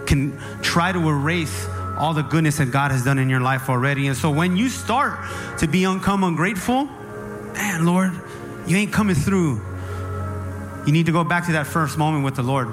can 0.07 0.39
try 0.61 0.91
to 0.91 1.09
erase 1.09 1.67
all 1.97 2.13
the 2.13 2.21
goodness 2.21 2.57
that 2.57 2.71
God 2.71 2.91
has 2.91 3.03
done 3.03 3.19
in 3.19 3.29
your 3.29 3.41
life 3.41 3.69
already. 3.69 4.07
And 4.07 4.15
so 4.15 4.31
when 4.31 4.55
you 4.55 4.69
start 4.69 5.19
to 5.59 5.67
be 5.67 5.81
uncome 5.81 6.27
ungrateful, 6.27 6.85
man, 6.85 7.85
Lord, 7.85 8.11
you 8.67 8.77
ain't 8.77 8.93
coming 8.93 9.15
through. 9.15 9.61
You 10.85 10.93
need 10.93 11.07
to 11.07 11.11
go 11.11 11.23
back 11.23 11.45
to 11.47 11.53
that 11.53 11.67
first 11.67 11.97
moment 11.97 12.23
with 12.23 12.35
the 12.35 12.43
Lord. 12.43 12.69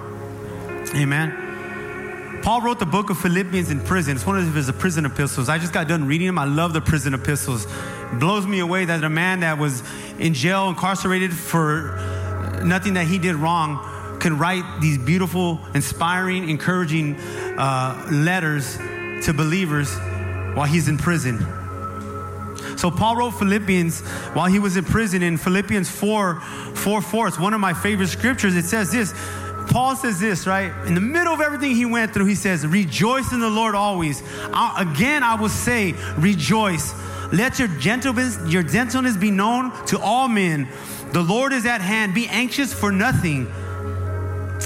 Amen. 0.94 2.40
Paul 2.42 2.60
wrote 2.60 2.78
the 2.78 2.86
book 2.86 3.08
of 3.08 3.18
Philippians 3.18 3.70
in 3.70 3.80
prison. 3.80 4.16
It's 4.16 4.26
one 4.26 4.36
of 4.36 4.54
his 4.54 4.70
prison 4.72 5.06
epistles. 5.06 5.48
I 5.48 5.58
just 5.58 5.72
got 5.72 5.88
done 5.88 6.06
reading 6.06 6.26
them. 6.26 6.38
I 6.38 6.44
love 6.44 6.74
the 6.74 6.82
prison 6.82 7.14
epistles. 7.14 7.64
It 7.64 8.20
blows 8.20 8.46
me 8.46 8.58
away 8.60 8.84
that 8.84 9.02
a 9.02 9.08
man 9.08 9.40
that 9.40 9.58
was 9.58 9.82
in 10.18 10.34
jail, 10.34 10.68
incarcerated 10.68 11.32
for 11.32 11.96
nothing 12.62 12.94
that 12.94 13.06
he 13.06 13.18
did 13.18 13.36
wrong, 13.36 13.78
can 14.24 14.38
write 14.38 14.64
these 14.80 14.96
beautiful, 14.96 15.60
inspiring, 15.74 16.48
encouraging 16.48 17.14
uh, 17.58 18.08
letters 18.10 18.78
to 19.22 19.34
believers 19.36 19.94
while 20.54 20.64
he's 20.64 20.88
in 20.88 20.96
prison. 20.96 21.38
So 22.78 22.90
Paul 22.90 23.16
wrote 23.16 23.32
Philippians 23.32 24.00
while 24.32 24.46
he 24.46 24.58
was 24.58 24.78
in 24.78 24.84
prison 24.86 25.22
in 25.22 25.36
Philippians 25.36 25.90
4, 25.90 26.40
4, 26.40 27.02
4. 27.02 27.28
It's 27.28 27.38
one 27.38 27.52
of 27.52 27.60
my 27.60 27.74
favorite 27.74 28.08
scriptures. 28.08 28.56
It 28.56 28.64
says 28.64 28.90
this 28.90 29.12
Paul 29.68 29.94
says 29.94 30.18
this, 30.18 30.46
right? 30.46 30.72
In 30.86 30.94
the 30.94 31.02
middle 31.02 31.34
of 31.34 31.42
everything 31.42 31.74
he 31.74 31.84
went 31.84 32.14
through, 32.14 32.24
he 32.24 32.34
says, 32.34 32.66
Rejoice 32.66 33.30
in 33.32 33.40
the 33.40 33.50
Lord 33.50 33.74
always. 33.74 34.22
I, 34.54 34.86
again, 34.90 35.22
I 35.22 35.34
will 35.34 35.50
say, 35.50 35.92
Rejoice. 36.16 36.94
Let 37.30 37.58
your 37.58 37.68
gentleness, 37.68 38.38
your 38.46 38.62
gentleness 38.62 39.18
be 39.18 39.30
known 39.30 39.70
to 39.86 39.98
all 39.98 40.28
men. 40.28 40.66
The 41.12 41.22
Lord 41.22 41.52
is 41.52 41.66
at 41.66 41.80
hand. 41.80 42.14
Be 42.14 42.26
anxious 42.26 42.72
for 42.72 42.90
nothing, 42.90 43.46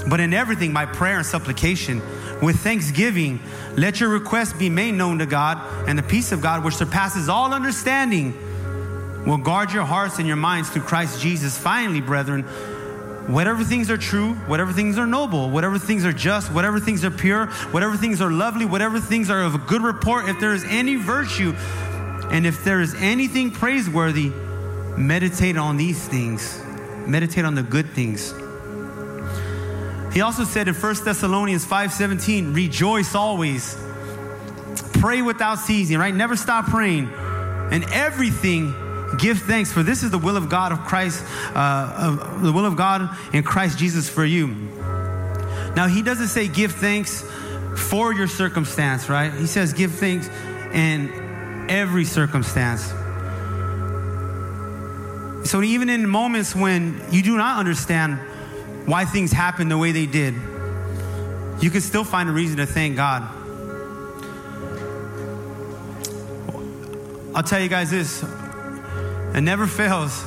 but 0.09 0.19
in 0.19 0.33
everything 0.33 0.73
by 0.73 0.85
prayer 0.85 1.17
and 1.17 1.25
supplication. 1.25 2.01
With 2.41 2.59
thanksgiving, 2.59 3.39
let 3.75 3.99
your 3.99 4.09
requests 4.09 4.53
be 4.53 4.69
made 4.69 4.93
known 4.93 5.19
to 5.19 5.25
God, 5.25 5.59
and 5.87 5.97
the 5.97 6.03
peace 6.03 6.31
of 6.31 6.41
God, 6.41 6.63
which 6.63 6.75
surpasses 6.75 7.29
all 7.29 7.53
understanding, 7.53 8.33
will 9.25 9.37
guard 9.37 9.71
your 9.71 9.83
hearts 9.83 10.17
and 10.17 10.27
your 10.27 10.37
minds 10.37 10.69
through 10.69 10.83
Christ 10.83 11.21
Jesus. 11.21 11.57
Finally, 11.57 12.01
brethren, 12.01 12.43
whatever 13.27 13.63
things 13.63 13.91
are 13.91 13.97
true, 13.97 14.33
whatever 14.47 14.73
things 14.73 14.97
are 14.97 15.05
noble, 15.05 15.49
whatever 15.49 15.77
things 15.77 16.05
are 16.05 16.13
just, 16.13 16.51
whatever 16.51 16.79
things 16.79 17.03
are 17.05 17.11
pure, 17.11 17.47
whatever 17.71 17.95
things 17.97 18.21
are 18.21 18.31
lovely, 18.31 18.65
whatever 18.65 18.99
things 18.99 19.29
are 19.29 19.43
of 19.43 19.67
good 19.67 19.81
report, 19.81 20.27
if 20.29 20.39
there 20.39 20.53
is 20.53 20.63
any 20.63 20.95
virtue, 20.95 21.53
and 22.31 22.45
if 22.45 22.63
there 22.63 22.81
is 22.81 22.95
anything 22.95 23.51
praiseworthy, 23.51 24.31
meditate 24.97 25.57
on 25.57 25.77
these 25.77 26.07
things. 26.07 26.63
Meditate 27.05 27.43
on 27.43 27.55
the 27.55 27.63
good 27.63 27.89
things. 27.89 28.33
He 30.13 30.21
also 30.21 30.43
said 30.43 30.67
in 30.67 30.73
1 30.73 31.05
Thessalonians 31.05 31.65
5:17, 31.65 32.53
rejoice 32.53 33.15
always. 33.15 33.77
Pray 34.93 35.21
without 35.21 35.59
ceasing, 35.59 35.97
right? 35.97 36.13
Never 36.13 36.35
stop 36.35 36.65
praying. 36.65 37.09
And 37.71 37.83
everything 37.85 38.73
give 39.17 39.39
thanks 39.39 39.71
for 39.71 39.83
this 39.83 40.03
is 40.03 40.11
the 40.11 40.17
will 40.17 40.37
of 40.37 40.49
God 40.49 40.71
of 40.71 40.79
Christ, 40.79 41.23
uh, 41.55 42.17
of 42.21 42.41
the 42.41 42.51
will 42.51 42.65
of 42.65 42.75
God 42.75 43.09
in 43.33 43.43
Christ 43.43 43.77
Jesus 43.77 44.09
for 44.09 44.25
you. 44.25 44.47
Now 45.75 45.87
he 45.87 46.01
doesn't 46.01 46.27
say 46.27 46.47
give 46.47 46.73
thanks 46.73 47.23
for 47.77 48.13
your 48.13 48.27
circumstance, 48.27 49.09
right? 49.09 49.31
He 49.33 49.45
says 49.45 49.73
give 49.73 49.93
thanks 49.93 50.27
in 50.73 51.67
every 51.69 52.05
circumstance. 52.05 52.93
So 55.49 55.63
even 55.63 55.89
in 55.89 56.07
moments 56.07 56.55
when 56.55 57.01
you 57.11 57.23
do 57.23 57.37
not 57.37 57.59
understand 57.59 58.19
why 58.89 59.05
things 59.05 59.31
happen 59.31 59.69
the 59.69 59.77
way 59.77 59.91
they 59.91 60.05
did, 60.05 60.33
you 61.61 61.69
can 61.69 61.81
still 61.81 62.03
find 62.03 62.27
a 62.29 62.31
reason 62.31 62.57
to 62.57 62.65
thank 62.65 62.95
God. 62.95 63.21
I'll 67.35 67.43
tell 67.43 67.59
you 67.59 67.69
guys 67.69 67.91
this 67.91 68.23
it 69.33 69.41
never 69.41 69.67
fails. 69.67 70.23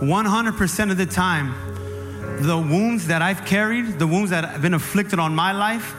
100% 0.00 0.90
of 0.90 0.96
the 0.96 1.06
time, 1.06 1.54
the 2.40 2.56
wounds 2.56 3.08
that 3.08 3.22
I've 3.22 3.44
carried, 3.44 3.98
the 3.98 4.06
wounds 4.06 4.30
that 4.30 4.44
have 4.44 4.62
been 4.62 4.74
afflicted 4.74 5.18
on 5.18 5.34
my 5.34 5.52
life, 5.52 5.94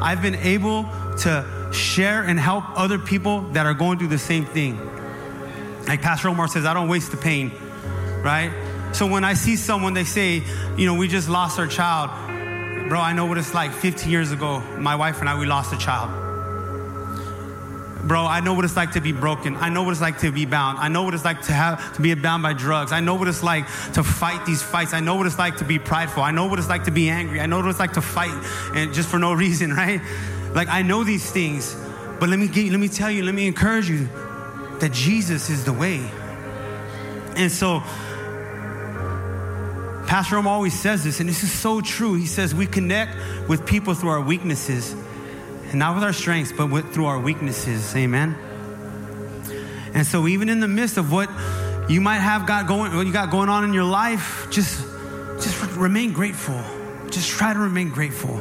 I've 0.00 0.22
been 0.22 0.36
able 0.36 0.84
to 1.18 1.70
share 1.72 2.22
and 2.22 2.40
help 2.40 2.64
other 2.76 2.98
people 2.98 3.42
that 3.52 3.66
are 3.66 3.74
going 3.74 3.98
through 3.98 4.08
the 4.08 4.18
same 4.18 4.46
thing. 4.46 4.78
Like 5.86 6.00
Pastor 6.00 6.28
Omar 6.30 6.48
says, 6.48 6.64
I 6.64 6.74
don't 6.74 6.88
waste 6.88 7.10
the 7.10 7.18
pain, 7.18 7.52
right? 8.22 8.50
So 8.94 9.08
when 9.08 9.24
I 9.24 9.34
see 9.34 9.56
someone, 9.56 9.92
they 9.92 10.04
say, 10.04 10.44
you 10.76 10.86
know, 10.86 10.94
we 10.94 11.08
just 11.08 11.28
lost 11.28 11.58
our 11.58 11.66
child. 11.66 12.10
Bro, 12.88 13.00
I 13.00 13.12
know 13.12 13.26
what 13.26 13.38
it's 13.38 13.52
like. 13.52 13.72
15 13.72 14.08
years 14.08 14.30
ago, 14.30 14.60
my 14.78 14.94
wife 14.94 15.18
and 15.18 15.28
I, 15.28 15.36
we 15.36 15.46
lost 15.46 15.72
a 15.72 15.76
child. 15.76 16.10
Bro, 18.06 18.26
I 18.26 18.38
know 18.38 18.54
what 18.54 18.64
it's 18.64 18.76
like 18.76 18.92
to 18.92 19.00
be 19.00 19.10
broken. 19.10 19.56
I 19.56 19.68
know 19.68 19.82
what 19.82 19.90
it's 19.90 20.00
like 20.00 20.18
to 20.18 20.30
be 20.30 20.44
bound. 20.44 20.78
I 20.78 20.86
know 20.86 21.02
what 21.02 21.12
it's 21.12 21.24
like 21.24 21.42
to 21.42 21.52
have 21.52 21.96
to 21.96 22.02
be 22.02 22.14
bound 22.14 22.44
by 22.44 22.52
drugs. 22.52 22.92
I 22.92 23.00
know 23.00 23.16
what 23.16 23.26
it's 23.26 23.42
like 23.42 23.66
to 23.94 24.04
fight 24.04 24.46
these 24.46 24.62
fights. 24.62 24.92
I 24.92 25.00
know 25.00 25.16
what 25.16 25.26
it's 25.26 25.38
like 25.38 25.56
to 25.56 25.64
be 25.64 25.80
prideful. 25.80 26.22
I 26.22 26.30
know 26.30 26.46
what 26.46 26.60
it's 26.60 26.68
like 26.68 26.84
to 26.84 26.92
be 26.92 27.08
angry. 27.08 27.40
I 27.40 27.46
know 27.46 27.56
what 27.56 27.66
it's 27.66 27.80
like 27.80 27.94
to 27.94 28.02
fight 28.02 28.30
and 28.76 28.94
just 28.94 29.08
for 29.08 29.18
no 29.18 29.32
reason, 29.44 29.72
right? 29.72 30.00
Like 30.52 30.68
I 30.68 30.82
know 30.82 31.02
these 31.02 31.28
things. 31.32 31.74
But 32.20 32.28
let 32.28 32.38
me 32.38 32.46
get, 32.46 32.70
let 32.70 32.78
me 32.78 32.88
tell 32.88 33.10
you, 33.10 33.24
let 33.24 33.34
me 33.34 33.48
encourage 33.48 33.88
you 33.88 34.08
that 34.78 34.92
Jesus 34.92 35.50
is 35.50 35.64
the 35.64 35.72
way. 35.72 36.08
And 37.36 37.50
so 37.50 37.82
Pastor 40.14 40.36
Rome 40.36 40.46
always 40.46 40.78
says 40.78 41.02
this, 41.02 41.18
and 41.18 41.28
this 41.28 41.42
is 41.42 41.50
so 41.50 41.80
true. 41.80 42.14
He 42.14 42.26
says 42.26 42.54
we 42.54 42.68
connect 42.68 43.16
with 43.48 43.66
people 43.66 43.94
through 43.94 44.10
our 44.10 44.20
weaknesses 44.20 44.92
and 44.92 45.74
not 45.74 45.96
with 45.96 46.04
our 46.04 46.12
strengths, 46.12 46.52
but 46.52 46.70
with, 46.70 46.94
through 46.94 47.06
our 47.06 47.18
weaknesses. 47.18 47.96
Amen. 47.96 48.38
And 49.92 50.06
so, 50.06 50.28
even 50.28 50.48
in 50.48 50.60
the 50.60 50.68
midst 50.68 50.98
of 50.98 51.10
what 51.10 51.28
you 51.88 52.00
might 52.00 52.20
have 52.20 52.46
got 52.46 52.68
going, 52.68 52.94
what 52.94 53.04
you 53.04 53.12
got 53.12 53.32
going 53.32 53.48
on 53.48 53.64
in 53.64 53.72
your 53.72 53.82
life, 53.82 54.46
just 54.50 54.86
just 55.42 55.60
remain 55.74 56.12
grateful. 56.12 56.62
Just 57.10 57.28
try 57.28 57.52
to 57.52 57.58
remain 57.58 57.88
grateful. 57.88 58.36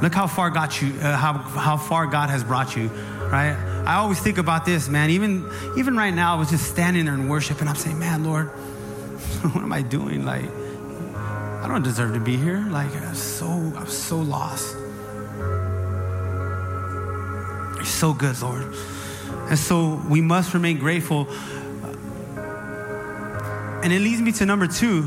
Look 0.00 0.14
how 0.14 0.26
far 0.26 0.48
got 0.48 0.80
you, 0.80 0.94
uh, 1.02 1.18
how 1.18 1.34
how 1.34 1.76
far 1.76 2.06
God 2.06 2.30
has 2.30 2.42
brought 2.42 2.74
you, 2.74 2.86
right? 3.30 3.54
I 3.84 3.96
always 3.96 4.20
think 4.20 4.38
about 4.38 4.64
this, 4.64 4.88
man. 4.88 5.10
Even 5.10 5.44
even 5.76 5.98
right 5.98 6.14
now, 6.14 6.34
I 6.34 6.38
was 6.38 6.48
just 6.48 6.64
standing 6.64 7.04
there 7.04 7.14
in 7.14 7.28
worship, 7.28 7.60
and 7.60 7.68
I'm 7.68 7.76
saying, 7.76 7.98
man, 7.98 8.24
Lord, 8.24 8.50
what 9.52 9.62
am 9.62 9.72
I 9.74 9.82
doing? 9.82 10.24
Like, 10.24 10.48
I 11.62 11.66
don't 11.68 11.82
deserve 11.82 12.14
to 12.14 12.20
be 12.20 12.36
here. 12.36 12.66
Like, 12.70 12.94
I'm 12.96 13.14
so 13.14 13.46
I'm 13.46 13.86
so 13.86 14.16
lost. 14.16 14.74
You're 17.76 17.84
so 17.84 18.14
good, 18.14 18.40
Lord. 18.40 18.74
And 19.50 19.58
so 19.58 20.00
we 20.08 20.22
must 20.22 20.54
remain 20.54 20.78
grateful. 20.78 21.28
And 23.82 23.92
it 23.92 24.00
leads 24.00 24.22
me 24.22 24.32
to 24.32 24.46
number 24.46 24.66
two. 24.66 25.06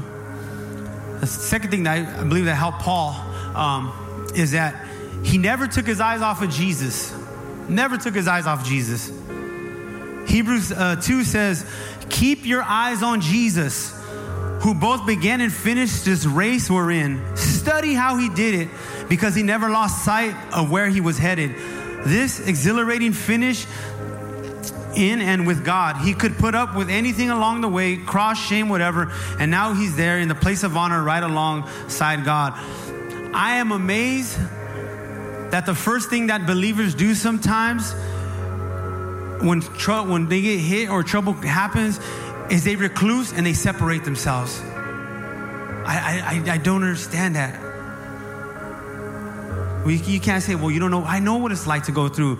The 1.20 1.25
second 1.25 1.72
thing 1.72 1.84
that 1.84 2.20
I, 2.20 2.24
believe 2.24 2.46
that 2.46 2.53
helped 2.53 2.82
Paul 2.82 3.13
um, 3.56 4.29
is 4.36 4.51
that 4.51 4.86
he 5.24 5.39
never 5.39 5.67
took 5.67 5.88
his 5.88 6.00
eyes 6.00 6.22
off 6.22 6.44
of 6.44 6.51
Jesus. 6.51 7.12
Never 7.67 7.98
took 7.98 8.13
his 8.13 8.27
eyes 8.27 8.46
off 8.46 8.63
Jesus. 8.63 9.12
Hebrews 10.27 10.72
uh, 10.72 10.98
2 11.01 11.24
says, 11.24 11.65
Keep 12.10 12.46
your 12.46 12.62
eyes 12.62 13.01
on 13.01 13.22
Jesus, 13.22 13.97
who 14.67 14.74
both 14.74 15.05
began 15.05 15.39
and 15.39 15.53
finished 15.53 16.03
this 16.03 16.25
race 16.25 16.69
we're 16.69 16.91
in. 16.91 17.38
Study 17.38 17.93
how 17.93 18.17
he 18.17 18.27
did 18.27 18.53
it 18.53 18.67
because 19.07 19.33
he 19.33 19.41
never 19.41 19.69
lost 19.69 20.03
sight 20.03 20.36
of 20.51 20.69
where 20.69 20.89
he 20.89 21.00
was 21.00 21.17
headed. 21.17 21.55
This 22.05 22.45
exhilarating 22.45 23.13
finish 23.13 23.65
in 24.93 25.21
and 25.21 25.47
with 25.47 25.63
God. 25.63 25.95
He 25.95 26.13
could 26.13 26.38
put 26.38 26.53
up 26.53 26.75
with 26.75 26.89
anything 26.89 27.29
along 27.29 27.62
the 27.62 27.69
way, 27.69 27.95
cross, 27.95 28.45
shame, 28.45 28.67
whatever, 28.67 29.09
and 29.39 29.50
now 29.50 29.74
he's 29.74 29.95
there 29.95 30.19
in 30.19 30.27
the 30.27 30.36
place 30.36 30.63
of 30.63 30.75
honor 30.75 31.01
right 31.01 31.24
alongside 31.24 32.25
God. 32.25 32.51
I 33.33 33.59
am 33.59 33.71
amazed 33.71 34.38
that 35.51 35.65
the 35.65 35.75
first 35.75 36.09
thing 36.09 36.27
that 36.27 36.45
believers 36.45 36.93
do 36.93 37.15
sometimes 37.15 37.93
when, 39.41 39.62
tr- 39.62 40.01
when 40.01 40.27
they 40.27 40.41
get 40.41 40.59
hit 40.59 40.89
or 40.89 41.03
trouble 41.03 41.31
happens 41.31 42.01
is 42.50 42.63
they 42.63 42.75
recluse 42.75 43.34
and 43.34 43.46
they 43.46 43.54
separate 43.54 44.04
themselves. 44.04 44.62
I, 45.86 46.42
I, 46.48 46.51
I 46.54 46.58
don't 46.58 46.84
understand 46.84 47.36
that. 47.36 47.63
You 49.88 50.20
can't 50.20 50.44
say, 50.44 50.56
well, 50.56 50.70
you 50.70 50.80
don't 50.80 50.92
know. 50.92 51.04
I 51.04 51.20
know 51.20 51.38
what 51.38 51.51
it's 51.51 51.66
like 51.66 51.84
to 51.86 51.94
go 51.94 52.10
through. 52.10 52.39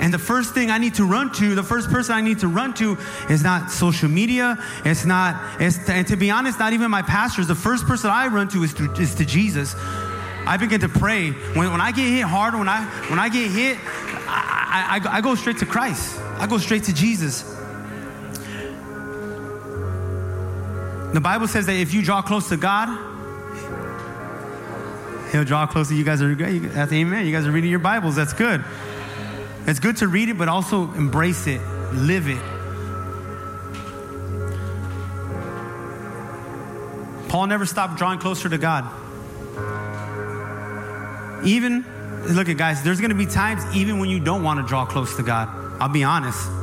And 0.00 0.14
the 0.14 0.18
first 0.18 0.54
thing 0.54 0.70
I 0.70 0.78
need 0.78 0.94
to 0.94 1.04
run 1.04 1.32
to, 1.34 1.56
the 1.56 1.62
first 1.64 1.90
person 1.90 2.14
I 2.14 2.20
need 2.20 2.38
to 2.40 2.48
run 2.48 2.72
to 2.74 2.96
is 3.28 3.42
not 3.42 3.72
social 3.72 4.08
media. 4.08 4.56
It's 4.84 5.04
not, 5.04 5.60
it's, 5.60 5.88
and 5.88 6.06
to 6.06 6.16
be 6.16 6.30
honest, 6.30 6.60
not 6.60 6.72
even 6.72 6.88
my 6.88 7.02
pastors. 7.02 7.48
The 7.48 7.56
first 7.56 7.84
person 7.86 8.10
I 8.10 8.28
run 8.28 8.46
to 8.50 8.62
is 8.62 8.74
to, 8.74 8.92
is 8.92 9.16
to 9.16 9.24
Jesus. 9.24 9.74
I 10.46 10.56
begin 10.56 10.80
to 10.80 10.88
pray. 10.88 11.30
When, 11.30 11.72
when 11.72 11.80
I 11.80 11.90
get 11.90 12.06
hit 12.06 12.22
hard, 12.22 12.54
when 12.54 12.68
I, 12.68 12.84
when 13.10 13.18
I 13.18 13.28
get 13.28 13.50
hit, 13.50 13.76
I, 14.28 15.00
I, 15.04 15.16
I 15.16 15.20
go 15.20 15.34
straight 15.34 15.58
to 15.58 15.66
Christ. 15.66 16.20
I 16.38 16.46
go 16.46 16.58
straight 16.58 16.84
to 16.84 16.94
Jesus. 16.94 17.57
The 21.12 21.20
Bible 21.20 21.48
says 21.48 21.66
that 21.66 21.76
if 21.76 21.94
you 21.94 22.02
draw 22.02 22.22
close 22.22 22.48
to 22.50 22.56
God, 22.56 22.88
He'll 25.32 25.44
draw 25.44 25.66
closer. 25.66 25.94
You 25.94 26.04
guys 26.04 26.22
are 26.22 26.34
great. 26.34 26.58
That's 26.60 26.92
amen. 26.92 27.26
You 27.26 27.32
guys 27.32 27.46
are 27.46 27.50
reading 27.50 27.70
your 27.70 27.80
Bibles. 27.80 28.16
That's 28.16 28.32
good. 28.32 28.64
It's 29.66 29.80
good 29.80 29.98
to 29.98 30.08
read 30.08 30.30
it, 30.30 30.38
but 30.38 30.48
also 30.48 30.90
embrace 30.92 31.46
it, 31.46 31.60
live 31.92 32.28
it. 32.28 32.40
Paul 37.28 37.46
never 37.46 37.66
stopped 37.66 37.98
drawing 37.98 38.18
closer 38.18 38.48
to 38.48 38.56
God. 38.56 38.84
Even, 41.44 41.84
look 42.30 42.48
at 42.48 42.56
guys, 42.56 42.82
there's 42.82 43.00
going 43.00 43.10
to 43.10 43.16
be 43.16 43.26
times 43.26 43.62
even 43.76 43.98
when 43.98 44.08
you 44.08 44.18
don't 44.20 44.42
want 44.42 44.60
to 44.60 44.66
draw 44.66 44.86
close 44.86 45.16
to 45.16 45.22
God. 45.22 45.48
I'll 45.80 45.90
be 45.90 46.04
honest. 46.04 46.57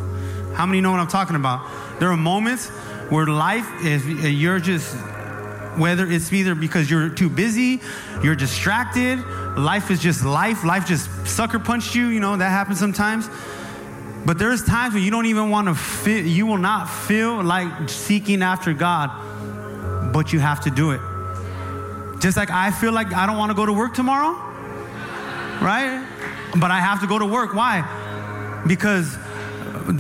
How 0.56 0.66
many 0.66 0.82
know 0.82 0.92
what 0.92 1.00
I'm 1.00 1.08
talking 1.08 1.36
about? 1.36 2.00
There 2.00 2.10
are 2.10 2.18
moments 2.18 2.70
where 3.10 3.28
life 3.28 3.68
is, 3.84 4.06
uh, 4.06 4.28
you're 4.28 4.60
just 4.60 4.96
whether 5.78 6.10
it's 6.10 6.32
either 6.32 6.56
because 6.56 6.90
you're 6.90 7.10
too 7.10 7.30
busy, 7.30 7.82
you're 8.24 8.36
distracted, 8.36 9.20
life 9.58 9.92
is 9.92 10.00
just 10.00 10.24
life, 10.24 10.64
life 10.64 10.88
just 10.88 11.10
sucker 11.28 11.60
punched 11.60 11.96
you, 11.96 12.08
you 12.08 12.20
know, 12.20 12.38
that 12.38 12.50
happens 12.50 12.80
sometimes. 12.80 13.30
But 14.26 14.40
there's 14.40 14.64
times 14.64 14.94
when 14.94 15.04
you 15.04 15.12
don't 15.12 15.26
even 15.26 15.50
want 15.50 15.68
to 15.68 15.76
feel, 15.76 16.26
you 16.26 16.46
will 16.46 16.58
not 16.58 16.86
feel 16.86 17.44
like 17.44 17.90
seeking 17.90 18.42
after 18.42 18.74
God, 18.74 19.12
but 20.14 20.34
you 20.34 20.40
have 20.40 20.62
to 20.62 20.72
do 20.72 20.92
it. 20.92 21.02
Just 22.20 22.38
like 22.38 22.50
I 22.50 22.72
feel 22.72 22.94
like 22.94 23.14
I 23.14 23.26
don't 23.26 23.38
want 23.38 23.52
to 23.52 23.56
go 23.56 23.66
to 23.66 23.74
work 23.74 23.94
tomorrow, 23.94 24.32
right? 25.62 26.08
But 26.58 26.72
I 26.72 26.80
have 26.80 27.02
to 27.02 27.08
go 27.08 27.20
to 27.20 27.26
work. 27.26 27.54
Why? 27.54 27.84
Because 28.66 29.16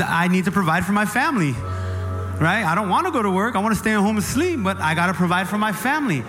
I 0.06 0.28
need 0.28 0.46
to 0.46 0.52
provide 0.52 0.86
for 0.86 0.94
my 0.94 1.06
family 1.06 1.54
right? 2.40 2.66
I 2.66 2.76
don't 2.76 2.90
want 2.90 3.06
to 3.08 3.12
go 3.12 3.22
to 3.22 3.32
work. 3.32 3.56
I 3.56 3.60
want 3.60 3.74
to 3.74 3.80
stay 3.80 3.94
at 3.94 4.00
home 4.00 4.18
and 4.18 4.26
sleep, 4.26 4.62
but 4.62 4.78
I 4.80 4.96
got 4.96 5.08
to 5.08 5.14
provide 5.14 5.48
for 5.48 5.58
my 5.58 5.72
family. 5.72 6.24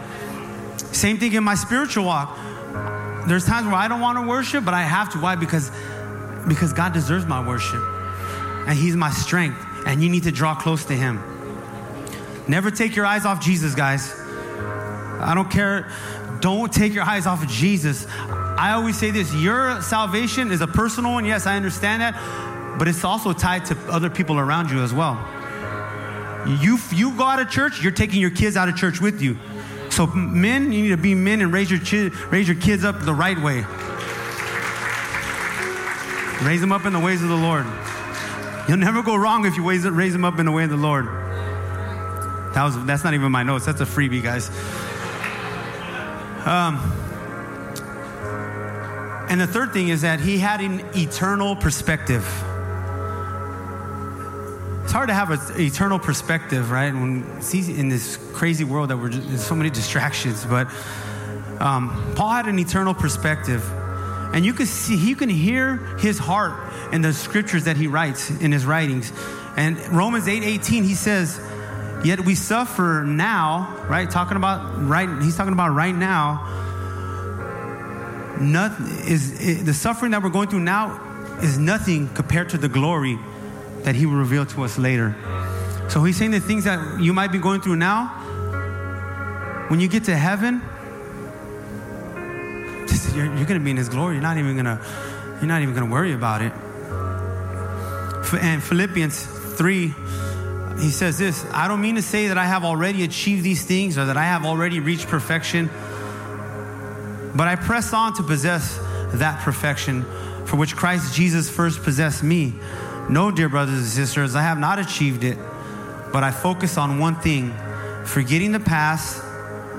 Same 0.93 1.19
thing 1.19 1.33
in 1.33 1.45
my 1.45 1.55
spiritual 1.55 2.05
walk. 2.05 2.37
There's 3.27 3.45
times 3.45 3.67
where 3.67 3.75
I 3.75 3.89
don't 3.89 4.01
want 4.01 4.19
to 4.19 4.27
worship, 4.27 4.65
but 4.65 4.75
I 4.75 4.83
have 4.83 5.13
to. 5.13 5.19
Why? 5.19 5.37
Because, 5.37 5.71
because 6.47 6.73
God 6.73 6.93
deserves 6.93 7.27
my 7.27 7.47
worship. 7.47 7.83
And 8.67 8.79
He's 8.79 8.97
my 8.97 9.11
strength. 9.11 9.59
And 9.87 10.03
you 10.03 10.09
need 10.09 10.25
to 10.25 10.33
draw 10.33 10.55
close 10.55 10.85
to 10.87 10.95
Him. 10.95 11.23
Never 12.49 12.71
take 12.71 12.95
your 12.95 13.07
eyes 13.07 13.27
off 13.27 13.43
Jesus, 13.43 13.75
guys. 13.75 14.15
I 14.19 15.33
don't 15.35 15.51
care. 15.51 15.91
Don't 16.41 16.73
take 16.73 16.95
your 16.95 17.05
eyes 17.05 17.27
off 17.27 17.43
of 17.43 17.49
Jesus. 17.49 18.07
I 18.09 18.73
always 18.73 18.97
say 18.97 19.11
this 19.11 19.35
your 19.35 19.83
salvation 19.83 20.53
is 20.53 20.61
a 20.61 20.67
personal 20.67 21.13
one. 21.13 21.25
Yes, 21.25 21.47
I 21.47 21.57
understand 21.57 22.03
that. 22.03 22.15
But 22.79 22.89
it's 22.89 23.05
also 23.05 23.33
tied 23.33 23.65
to 23.67 23.77
other 23.89 24.11
people 24.11 24.39
around 24.39 24.71
you 24.71 24.83
as 24.83 24.93
well. 24.93 25.15
You, 26.47 26.79
you 26.93 27.17
go 27.17 27.25
out 27.25 27.41
of 27.41 27.51
church, 27.51 27.83
you're 27.83 27.93
taking 27.93 28.21
your 28.21 28.31
kids 28.31 28.57
out 28.57 28.69
of 28.69 28.77
church 28.77 29.01
with 29.01 29.21
you. 29.21 29.37
So, 29.91 30.07
men, 30.07 30.73
you 30.73 30.83
need 30.83 30.89
to 30.91 30.97
be 30.97 31.15
men 31.15 31.41
and 31.41 31.53
raise 31.53 31.71
your, 31.71 31.81
chi- 31.81 32.15
raise 32.29 32.47
your 32.47 32.61
kids 32.61 32.85
up 32.85 33.01
the 33.01 33.15
right 33.15 33.39
way. 33.41 33.65
Raise 36.47 36.61
them 36.61 36.71
up 36.71 36.85
in 36.85 36.93
the 36.93 37.01
ways 37.01 37.23
of 37.23 37.31
the 37.31 37.37
Lord. 37.37 37.67
You'll 38.69 38.77
never 38.77 39.03
go 39.03 39.17
wrong 39.17 39.47
if 39.47 39.57
you 39.57 39.69
raise, 39.69 39.89
raise 39.89 40.13
them 40.13 40.25
up 40.25 40.39
in 40.39 40.47
the 40.47 40.53
way 40.53 40.65
of 40.65 40.71
the 40.71 40.77
Lord. 40.77 41.07
That 41.07 42.63
was, 42.65 42.85
that's 42.85 43.05
not 43.05 43.15
even 43.15 43.33
my 43.33 43.43
notes. 43.43 43.65
That's 43.65 43.81
a 43.81 43.87
freebie, 43.87 44.23
guys. 44.23 44.51
Um, 46.47 46.77
and 49.29 49.41
the 49.41 49.47
third 49.47 49.73
thing 49.73 49.89
is 49.89 50.03
that 50.03 50.21
he 50.21 50.39
had 50.39 50.61
an 50.61 50.85
eternal 50.95 51.57
perspective. 51.57 52.25
It's 54.87 54.93
hard 54.93 55.09
to 55.09 55.15
have 55.15 55.33
an 55.33 55.61
eternal 55.61 55.99
perspective, 55.99 56.71
right? 56.71 56.95
When 56.95 57.43
see 57.43 57.77
in 57.77 57.89
this 57.89 58.17
crazy 58.33 58.63
world 58.63 58.91
that 58.91 58.97
we're 58.97 59.09
just, 59.09 59.27
there's 59.27 59.45
so 59.45 59.57
many 59.57 59.69
distractions, 59.69 60.45
but 60.45 60.69
um, 61.59 62.15
Paul 62.15 62.31
had 62.31 62.47
an 62.47 62.57
eternal 62.61 62.95
perspective, 62.95 63.69
and 64.33 64.47
you 64.47 64.53
can 64.53 64.67
see, 64.67 64.95
you 64.95 65.17
can 65.17 65.29
hear 65.29 65.79
his 65.99 66.21
heart 66.21 66.73
in 66.93 67.03
the 67.03 67.13
scriptures 67.13 67.65
that 67.65 67.77
he 67.77 67.89
writes 67.89 68.31
in 68.31 68.53
his 68.53 68.65
writings. 68.65 69.13
And 69.57 69.77
Romans 69.89 70.29
8 70.29 70.45
18, 70.45 70.85
he 70.85 70.95
says, 70.95 71.41
Yet 72.05 72.21
we 72.21 72.37
suffer 72.37 73.03
now, 73.05 73.85
right? 73.91 74.09
Talking 74.09 74.37
about 74.37 74.87
right, 74.87 75.09
he's 75.21 75.37
talking 75.37 75.53
about 75.53 75.75
right 75.75 75.97
now. 75.97 76.47
Nothing 78.41 78.87
is 79.09 79.65
the 79.65 79.75
suffering 79.75 80.13
that 80.13 80.23
we're 80.23 80.29
going 80.29 80.49
through 80.49 80.61
now 80.61 81.03
is 81.43 81.59
nothing 81.59 82.09
compared 82.11 82.51
to 82.51 82.57
the 82.59 82.69
glory 82.69 83.19
that 83.87 83.95
he 83.95 84.05
will 84.05 84.17
reveal 84.17 84.45
to 84.45 84.65
us 84.65 84.79
later. 84.79 85.15
So 85.89 86.03
he's 86.03 86.17
saying 86.17 86.33
the 86.33 86.41
things 86.41 86.65
that 86.65 87.01
you 87.01 87.13
might 87.13 87.31
be 87.31 87.39
going 87.39 87.61
through 87.61 87.77
now, 87.77 88.09
when 89.69 89.79
you 89.79 89.87
get 89.87 90.05
to 90.05 90.17
heaven, 90.17 90.61
you're, 93.15 93.27
you're 93.27 93.47
going 93.47 93.61
to 93.61 93.65
be 93.65 93.71
in 93.71 93.77
his 93.77 93.89
glory. 93.89 94.17
You're 94.17 94.23
not 94.23 94.39
even 94.39 94.55
going 94.55 94.65
to, 94.65 94.85
you're 95.37 95.47
not 95.47 95.63
even 95.63 95.73
going 95.73 95.87
to 95.87 95.93
worry 95.93 96.13
about 96.15 96.43
it. 96.43 96.53
And 98.43 98.61
Philippians 98.61 99.25
3 99.57 99.95
he 100.81 100.91
says 100.91 101.17
this 101.17 101.47
I 101.53 101.69
don't 101.69 101.81
mean 101.81 101.95
to 101.95 102.03
say 102.03 102.27
that 102.27 102.37
I 102.37 102.45
have 102.45 102.65
already 102.65 103.05
achieved 103.05 103.45
these 103.45 103.65
things 103.65 103.97
or 103.97 104.07
that 104.07 104.17
I 104.17 104.25
have 104.25 104.45
already 104.45 104.81
reached 104.81 105.07
perfection, 105.07 105.71
but 107.37 107.47
I 107.47 107.55
press 107.55 107.93
on 107.93 108.15
to 108.15 108.25
possess 108.25 108.79
that 109.15 109.43
perfection 109.43 110.03
for 110.45 110.57
which 110.57 110.75
Christ 110.75 111.15
Jesus 111.15 111.49
first 111.49 111.85
possessed 111.85 112.25
me. 112.25 112.55
No, 113.09 113.31
dear 113.31 113.49
brothers 113.49 113.79
and 113.79 113.87
sisters, 113.87 114.35
I 114.35 114.43
have 114.43 114.59
not 114.59 114.81
achieved 114.81 115.23
it, 115.23 115.39
but 116.13 116.25
I 116.25 116.33
focus 116.33 116.77
on 116.77 116.99
one 116.99 117.15
thing 117.17 117.55
forgetting 118.05 118.51
the 118.53 118.61
past 118.61 119.23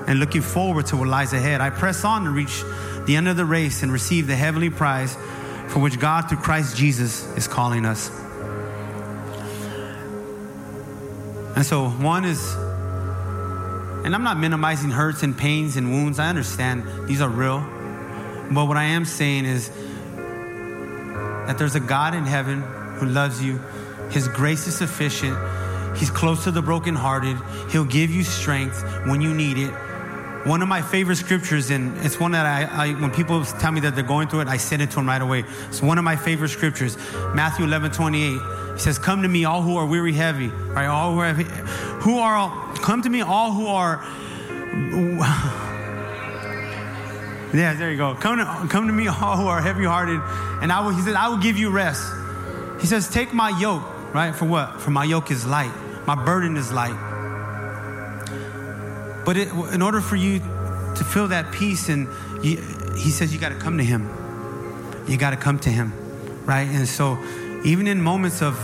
and 0.08 0.20
looking 0.20 0.42
forward 0.42 0.86
to 0.88 0.98
what 0.98 1.10
lies 1.10 1.34
ahead. 1.34 1.60
I 1.60 1.70
press 1.70 2.06
on 2.06 2.24
to 2.24 2.30
reach 2.30 2.64
the 3.06 3.18
end 3.18 3.28
of 3.28 3.36
the 3.36 3.46
race 3.46 3.84
and 3.84 3.92
receive 3.92 4.28
the 4.28 4.36
heavenly 4.36 4.70
prize 4.70 5.16
for 5.68 5.80
which 5.80 6.00
God, 6.00 6.30
through 6.30 6.38
Christ 6.38 6.78
Jesus, 6.78 7.26
is 7.36 7.48
calling 7.48 7.86
us. 7.86 8.10
And 11.58 11.66
so, 11.66 11.90
one 11.90 12.24
is, 12.24 12.54
and 14.06 14.16
I'm 14.16 14.24
not 14.24 14.38
minimizing 14.38 14.90
hurts 14.90 15.24
and 15.24 15.38
pains 15.38 15.76
and 15.76 15.92
wounds. 15.92 16.20
I 16.20 16.30
understand 16.30 17.10
these 17.10 17.20
are 17.20 17.30
real. 17.30 17.60
But 18.52 18.66
what 18.66 18.78
I 18.78 18.84
am 18.84 19.04
saying 19.04 19.44
is 19.44 19.70
that 21.48 21.58
there's 21.58 21.76
a 21.76 21.82
God 21.82 22.14
in 22.14 22.24
heaven 22.24 22.64
who 23.00 23.08
loves 23.08 23.44
you. 23.44 23.60
His 24.12 24.28
grace 24.28 24.68
is 24.68 24.76
sufficient. 24.76 25.38
He's 25.98 26.10
close 26.10 26.44
to 26.44 26.52
the 26.52 26.62
brokenhearted. 26.62 27.38
He'll 27.72 27.86
give 27.86 28.12
you 28.12 28.24
strength 28.24 28.84
when 29.08 29.22
you 29.22 29.34
need 29.34 29.58
it. 29.58 29.74
One 30.46 30.62
of 30.62 30.70
my 30.70 30.82
favorite 30.82 31.18
scriptures, 31.18 31.72
and 31.72 31.98
it's 32.06 32.20
one 32.20 32.32
that 32.32 32.46
I, 32.46 32.90
I, 32.90 32.94
when 32.94 33.12
people 33.12 33.44
tell 33.44 33.72
me 33.72 33.82
that 33.82 33.96
they're 33.96 34.04
going 34.04 34.30
through 34.30 34.42
it, 34.42 34.48
I 34.48 34.58
send 34.58 34.82
it 34.82 34.92
to 34.92 34.98
them 34.98 35.08
right 35.08 35.22
away. 35.22 35.44
It's 35.68 35.82
one 35.82 35.98
of 35.98 36.06
my 36.06 36.16
favorite 36.16 36.50
scriptures, 36.50 36.96
Matthew 37.34 37.66
11, 37.66 37.92
28. 37.92 38.40
He 38.74 38.80
says, 38.80 38.98
Come 38.98 39.24
to 39.24 39.28
me, 39.28 39.44
all 39.44 39.62
who 39.62 39.76
are 39.76 39.86
weary, 39.86 40.14
heavy, 40.14 40.48
right? 40.48 40.86
All 40.86 41.14
who 41.14 41.20
are, 41.20 41.34
who 41.34 42.20
are 42.20 42.36
all, 42.36 42.50
come 42.78 43.02
to 43.02 43.10
me, 43.10 43.22
all 43.22 43.52
who 43.52 43.68
are. 43.68 43.98
yeah, 47.54 47.74
there 47.74 47.92
you 47.92 47.98
go. 47.98 48.16
Come 48.16 48.38
to, 48.38 48.68
come 48.70 48.88
to 48.88 48.94
me, 48.94 49.08
all 49.08 49.36
who 49.36 49.48
are 49.48 49.62
heavy 49.62 49.84
hearted, 49.84 50.22
and 50.62 50.72
I 50.72 50.80
will, 50.80 50.92
he 50.92 51.02
says, 51.02 51.16
I 51.16 51.28
will 51.28 51.40
give 51.40 51.58
you 51.58 51.72
rest. 51.72 52.14
He 52.80 52.88
says, 52.88 53.10
Take 53.10 53.34
my 53.34 53.50
yoke, 53.60 53.84
right? 54.14 54.36
For 54.36 54.46
what? 54.46 54.82
For 54.82 54.92
my 54.92 55.04
yoke 55.04 55.32
is 55.32 55.46
light, 55.46 55.72
my 56.06 56.16
burden 56.16 56.58
is 56.58 56.72
light. 56.72 56.96
But 59.26 59.36
it, 59.38 59.50
in 59.74 59.82
order 59.82 60.00
for 60.00 60.16
you 60.16 60.40
to 60.40 61.04
feel 61.04 61.28
that 61.30 61.52
peace, 61.52 61.90
and 61.90 62.08
you, 62.44 62.58
he 62.98 63.10
says, 63.12 63.34
You 63.34 63.40
got 63.40 63.50
to 63.50 63.56
come 63.56 63.78
to 63.78 63.84
him. 63.84 64.08
You 65.08 65.18
got 65.18 65.32
to 65.32 65.38
come 65.38 65.60
to 65.60 65.70
him, 65.70 65.94
right? 66.46 66.68
And 66.68 66.88
so, 66.88 67.18
even 67.64 67.88
in 67.88 68.02
moments 68.02 68.42
of, 68.42 68.58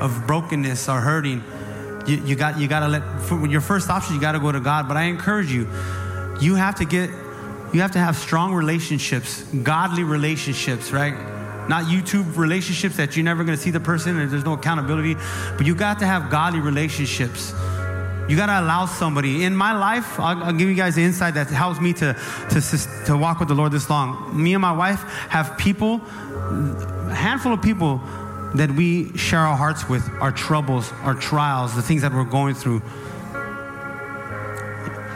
of 0.00 0.26
brokenness 0.26 0.88
or 0.88 1.00
hurting, 1.00 1.42
you, 2.06 2.16
you 2.24 2.36
got 2.36 2.58
you 2.58 2.68
got 2.68 2.80
to 2.80 2.88
let 2.88 3.02
your 3.50 3.60
first 3.60 3.90
option. 3.90 4.14
You 4.14 4.20
got 4.20 4.32
to 4.32 4.40
go 4.40 4.50
to 4.50 4.60
God. 4.60 4.88
But 4.88 4.96
I 4.96 5.04
encourage 5.04 5.52
you, 5.52 5.68
you 6.40 6.54
have 6.54 6.76
to 6.76 6.84
get, 6.84 7.10
you 7.72 7.80
have 7.80 7.92
to 7.92 7.98
have 7.98 8.16
strong 8.16 8.54
relationships, 8.54 9.42
godly 9.42 10.04
relationships, 10.04 10.90
right? 10.90 11.37
Not 11.68 11.84
YouTube 11.84 12.36
relationships 12.36 12.96
that 12.96 13.16
you're 13.16 13.24
never 13.24 13.44
going 13.44 13.56
to 13.56 13.62
see 13.62 13.70
the 13.70 13.80
person 13.80 14.18
and 14.18 14.30
there's 14.30 14.44
no 14.44 14.54
accountability. 14.54 15.16
But 15.56 15.66
you 15.66 15.74
got 15.74 15.98
to 15.98 16.06
have 16.06 16.30
godly 16.30 16.60
relationships. 16.60 17.52
You 18.28 18.36
got 18.36 18.46
to 18.46 18.60
allow 18.60 18.86
somebody. 18.86 19.44
In 19.44 19.56
my 19.56 19.72
life, 19.72 20.20
I'll, 20.20 20.44
I'll, 20.44 20.52
give 20.52 20.68
you 20.68 20.74
guys 20.74 20.96
the 20.96 21.02
insight 21.02 21.34
that 21.34 21.48
helps 21.48 21.80
me 21.80 21.94
to, 21.94 22.14
to, 22.50 23.04
to 23.06 23.16
walk 23.16 23.38
with 23.38 23.48
the 23.48 23.54
Lord 23.54 23.72
this 23.72 23.88
long. 23.88 24.42
Me 24.42 24.52
and 24.52 24.60
my 24.60 24.72
wife 24.72 25.02
have 25.30 25.56
people, 25.56 26.02
a 26.04 27.14
handful 27.14 27.54
of 27.54 27.62
people 27.62 28.02
that 28.54 28.70
we 28.70 29.16
share 29.16 29.40
our 29.40 29.56
hearts 29.56 29.88
with, 29.88 30.08
our 30.20 30.32
troubles, 30.32 30.92
our 31.02 31.14
trials, 31.14 31.74
the 31.74 31.82
things 31.82 32.02
that 32.02 32.12
we're 32.12 32.24
going 32.24 32.54
through. 32.54 32.82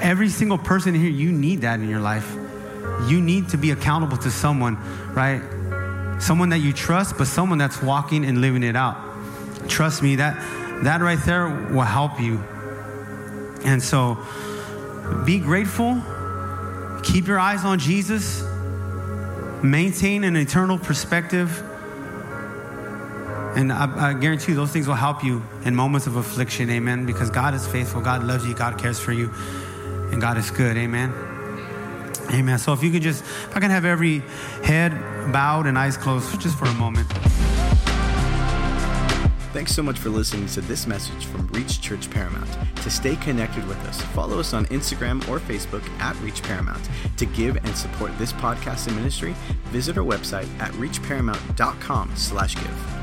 Every 0.00 0.28
single 0.28 0.58
person 0.58 0.94
here, 0.94 1.10
you 1.10 1.32
need 1.32 1.62
that 1.62 1.80
in 1.80 1.88
your 1.88 2.00
life. 2.00 2.34
You 3.08 3.20
need 3.20 3.50
to 3.50 3.58
be 3.58 3.70
accountable 3.70 4.16
to 4.18 4.30
someone, 4.30 4.76
right? 5.12 5.42
Someone 6.22 6.50
that 6.50 6.60
you 6.60 6.72
trust, 6.72 7.18
but 7.18 7.26
someone 7.26 7.58
that's 7.58 7.82
walking 7.82 8.24
and 8.24 8.40
living 8.40 8.62
it 8.62 8.76
out. 8.76 8.96
Trust 9.68 10.02
me, 10.02 10.16
that 10.16 10.34
that 10.84 11.00
right 11.00 11.18
there 11.24 11.48
will 11.48 11.82
help 11.82 12.20
you. 12.20 12.38
And 13.64 13.82
so 13.82 14.18
be 15.26 15.38
grateful. 15.38 16.00
Keep 17.02 17.26
your 17.26 17.38
eyes 17.38 17.64
on 17.64 17.78
Jesus. 17.78 18.44
Maintain 19.62 20.24
an 20.24 20.36
eternal 20.36 20.78
perspective 20.78 21.62
and 23.54 23.70
I, 23.70 24.10
I, 24.10 24.12
guarantee 24.14 24.52
you, 24.52 24.56
those 24.56 24.70
things 24.70 24.88
will 24.88 24.94
help 24.94 25.22
you 25.22 25.42
in 25.64 25.74
moments 25.74 26.06
of 26.06 26.16
affliction. 26.16 26.70
Amen. 26.70 27.04
Because 27.04 27.28
God 27.28 27.52
is 27.54 27.66
faithful, 27.66 28.00
God 28.00 28.24
loves 28.24 28.46
you, 28.46 28.54
God 28.54 28.78
cares 28.78 28.98
for 28.98 29.12
you, 29.12 29.30
and 30.10 30.20
God 30.20 30.38
is 30.38 30.50
good. 30.50 30.76
Amen. 30.78 31.31
Amen. 32.32 32.58
So 32.58 32.72
if 32.72 32.82
you 32.82 32.90
could 32.90 33.02
just, 33.02 33.22
if 33.22 33.56
I 33.56 33.60
can 33.60 33.70
have 33.70 33.84
every 33.84 34.20
head 34.64 34.92
bowed 35.32 35.66
and 35.66 35.78
eyes 35.78 35.96
closed 35.96 36.40
just 36.40 36.58
for 36.58 36.64
a 36.64 36.74
moment. 36.74 37.08
Thanks 39.52 39.74
so 39.74 39.82
much 39.82 39.98
for 39.98 40.08
listening 40.08 40.46
to 40.46 40.62
this 40.62 40.86
message 40.86 41.26
from 41.26 41.46
Reach 41.48 41.82
Church 41.82 42.10
Paramount. 42.10 42.48
To 42.76 42.90
stay 42.90 43.16
connected 43.16 43.68
with 43.68 43.78
us, 43.86 44.00
follow 44.00 44.40
us 44.40 44.54
on 44.54 44.64
Instagram 44.66 45.28
or 45.28 45.38
Facebook 45.38 45.86
at 46.00 46.18
Reach 46.20 46.42
Paramount. 46.42 46.88
To 47.18 47.26
give 47.26 47.56
and 47.56 47.76
support 47.76 48.16
this 48.18 48.32
podcast 48.32 48.86
and 48.86 48.96
ministry, 48.96 49.34
visit 49.64 49.98
our 49.98 50.04
website 50.04 50.48
at 50.58 50.72
reachparamount.com 50.72 52.12
slash 52.16 52.54
give. 52.54 53.01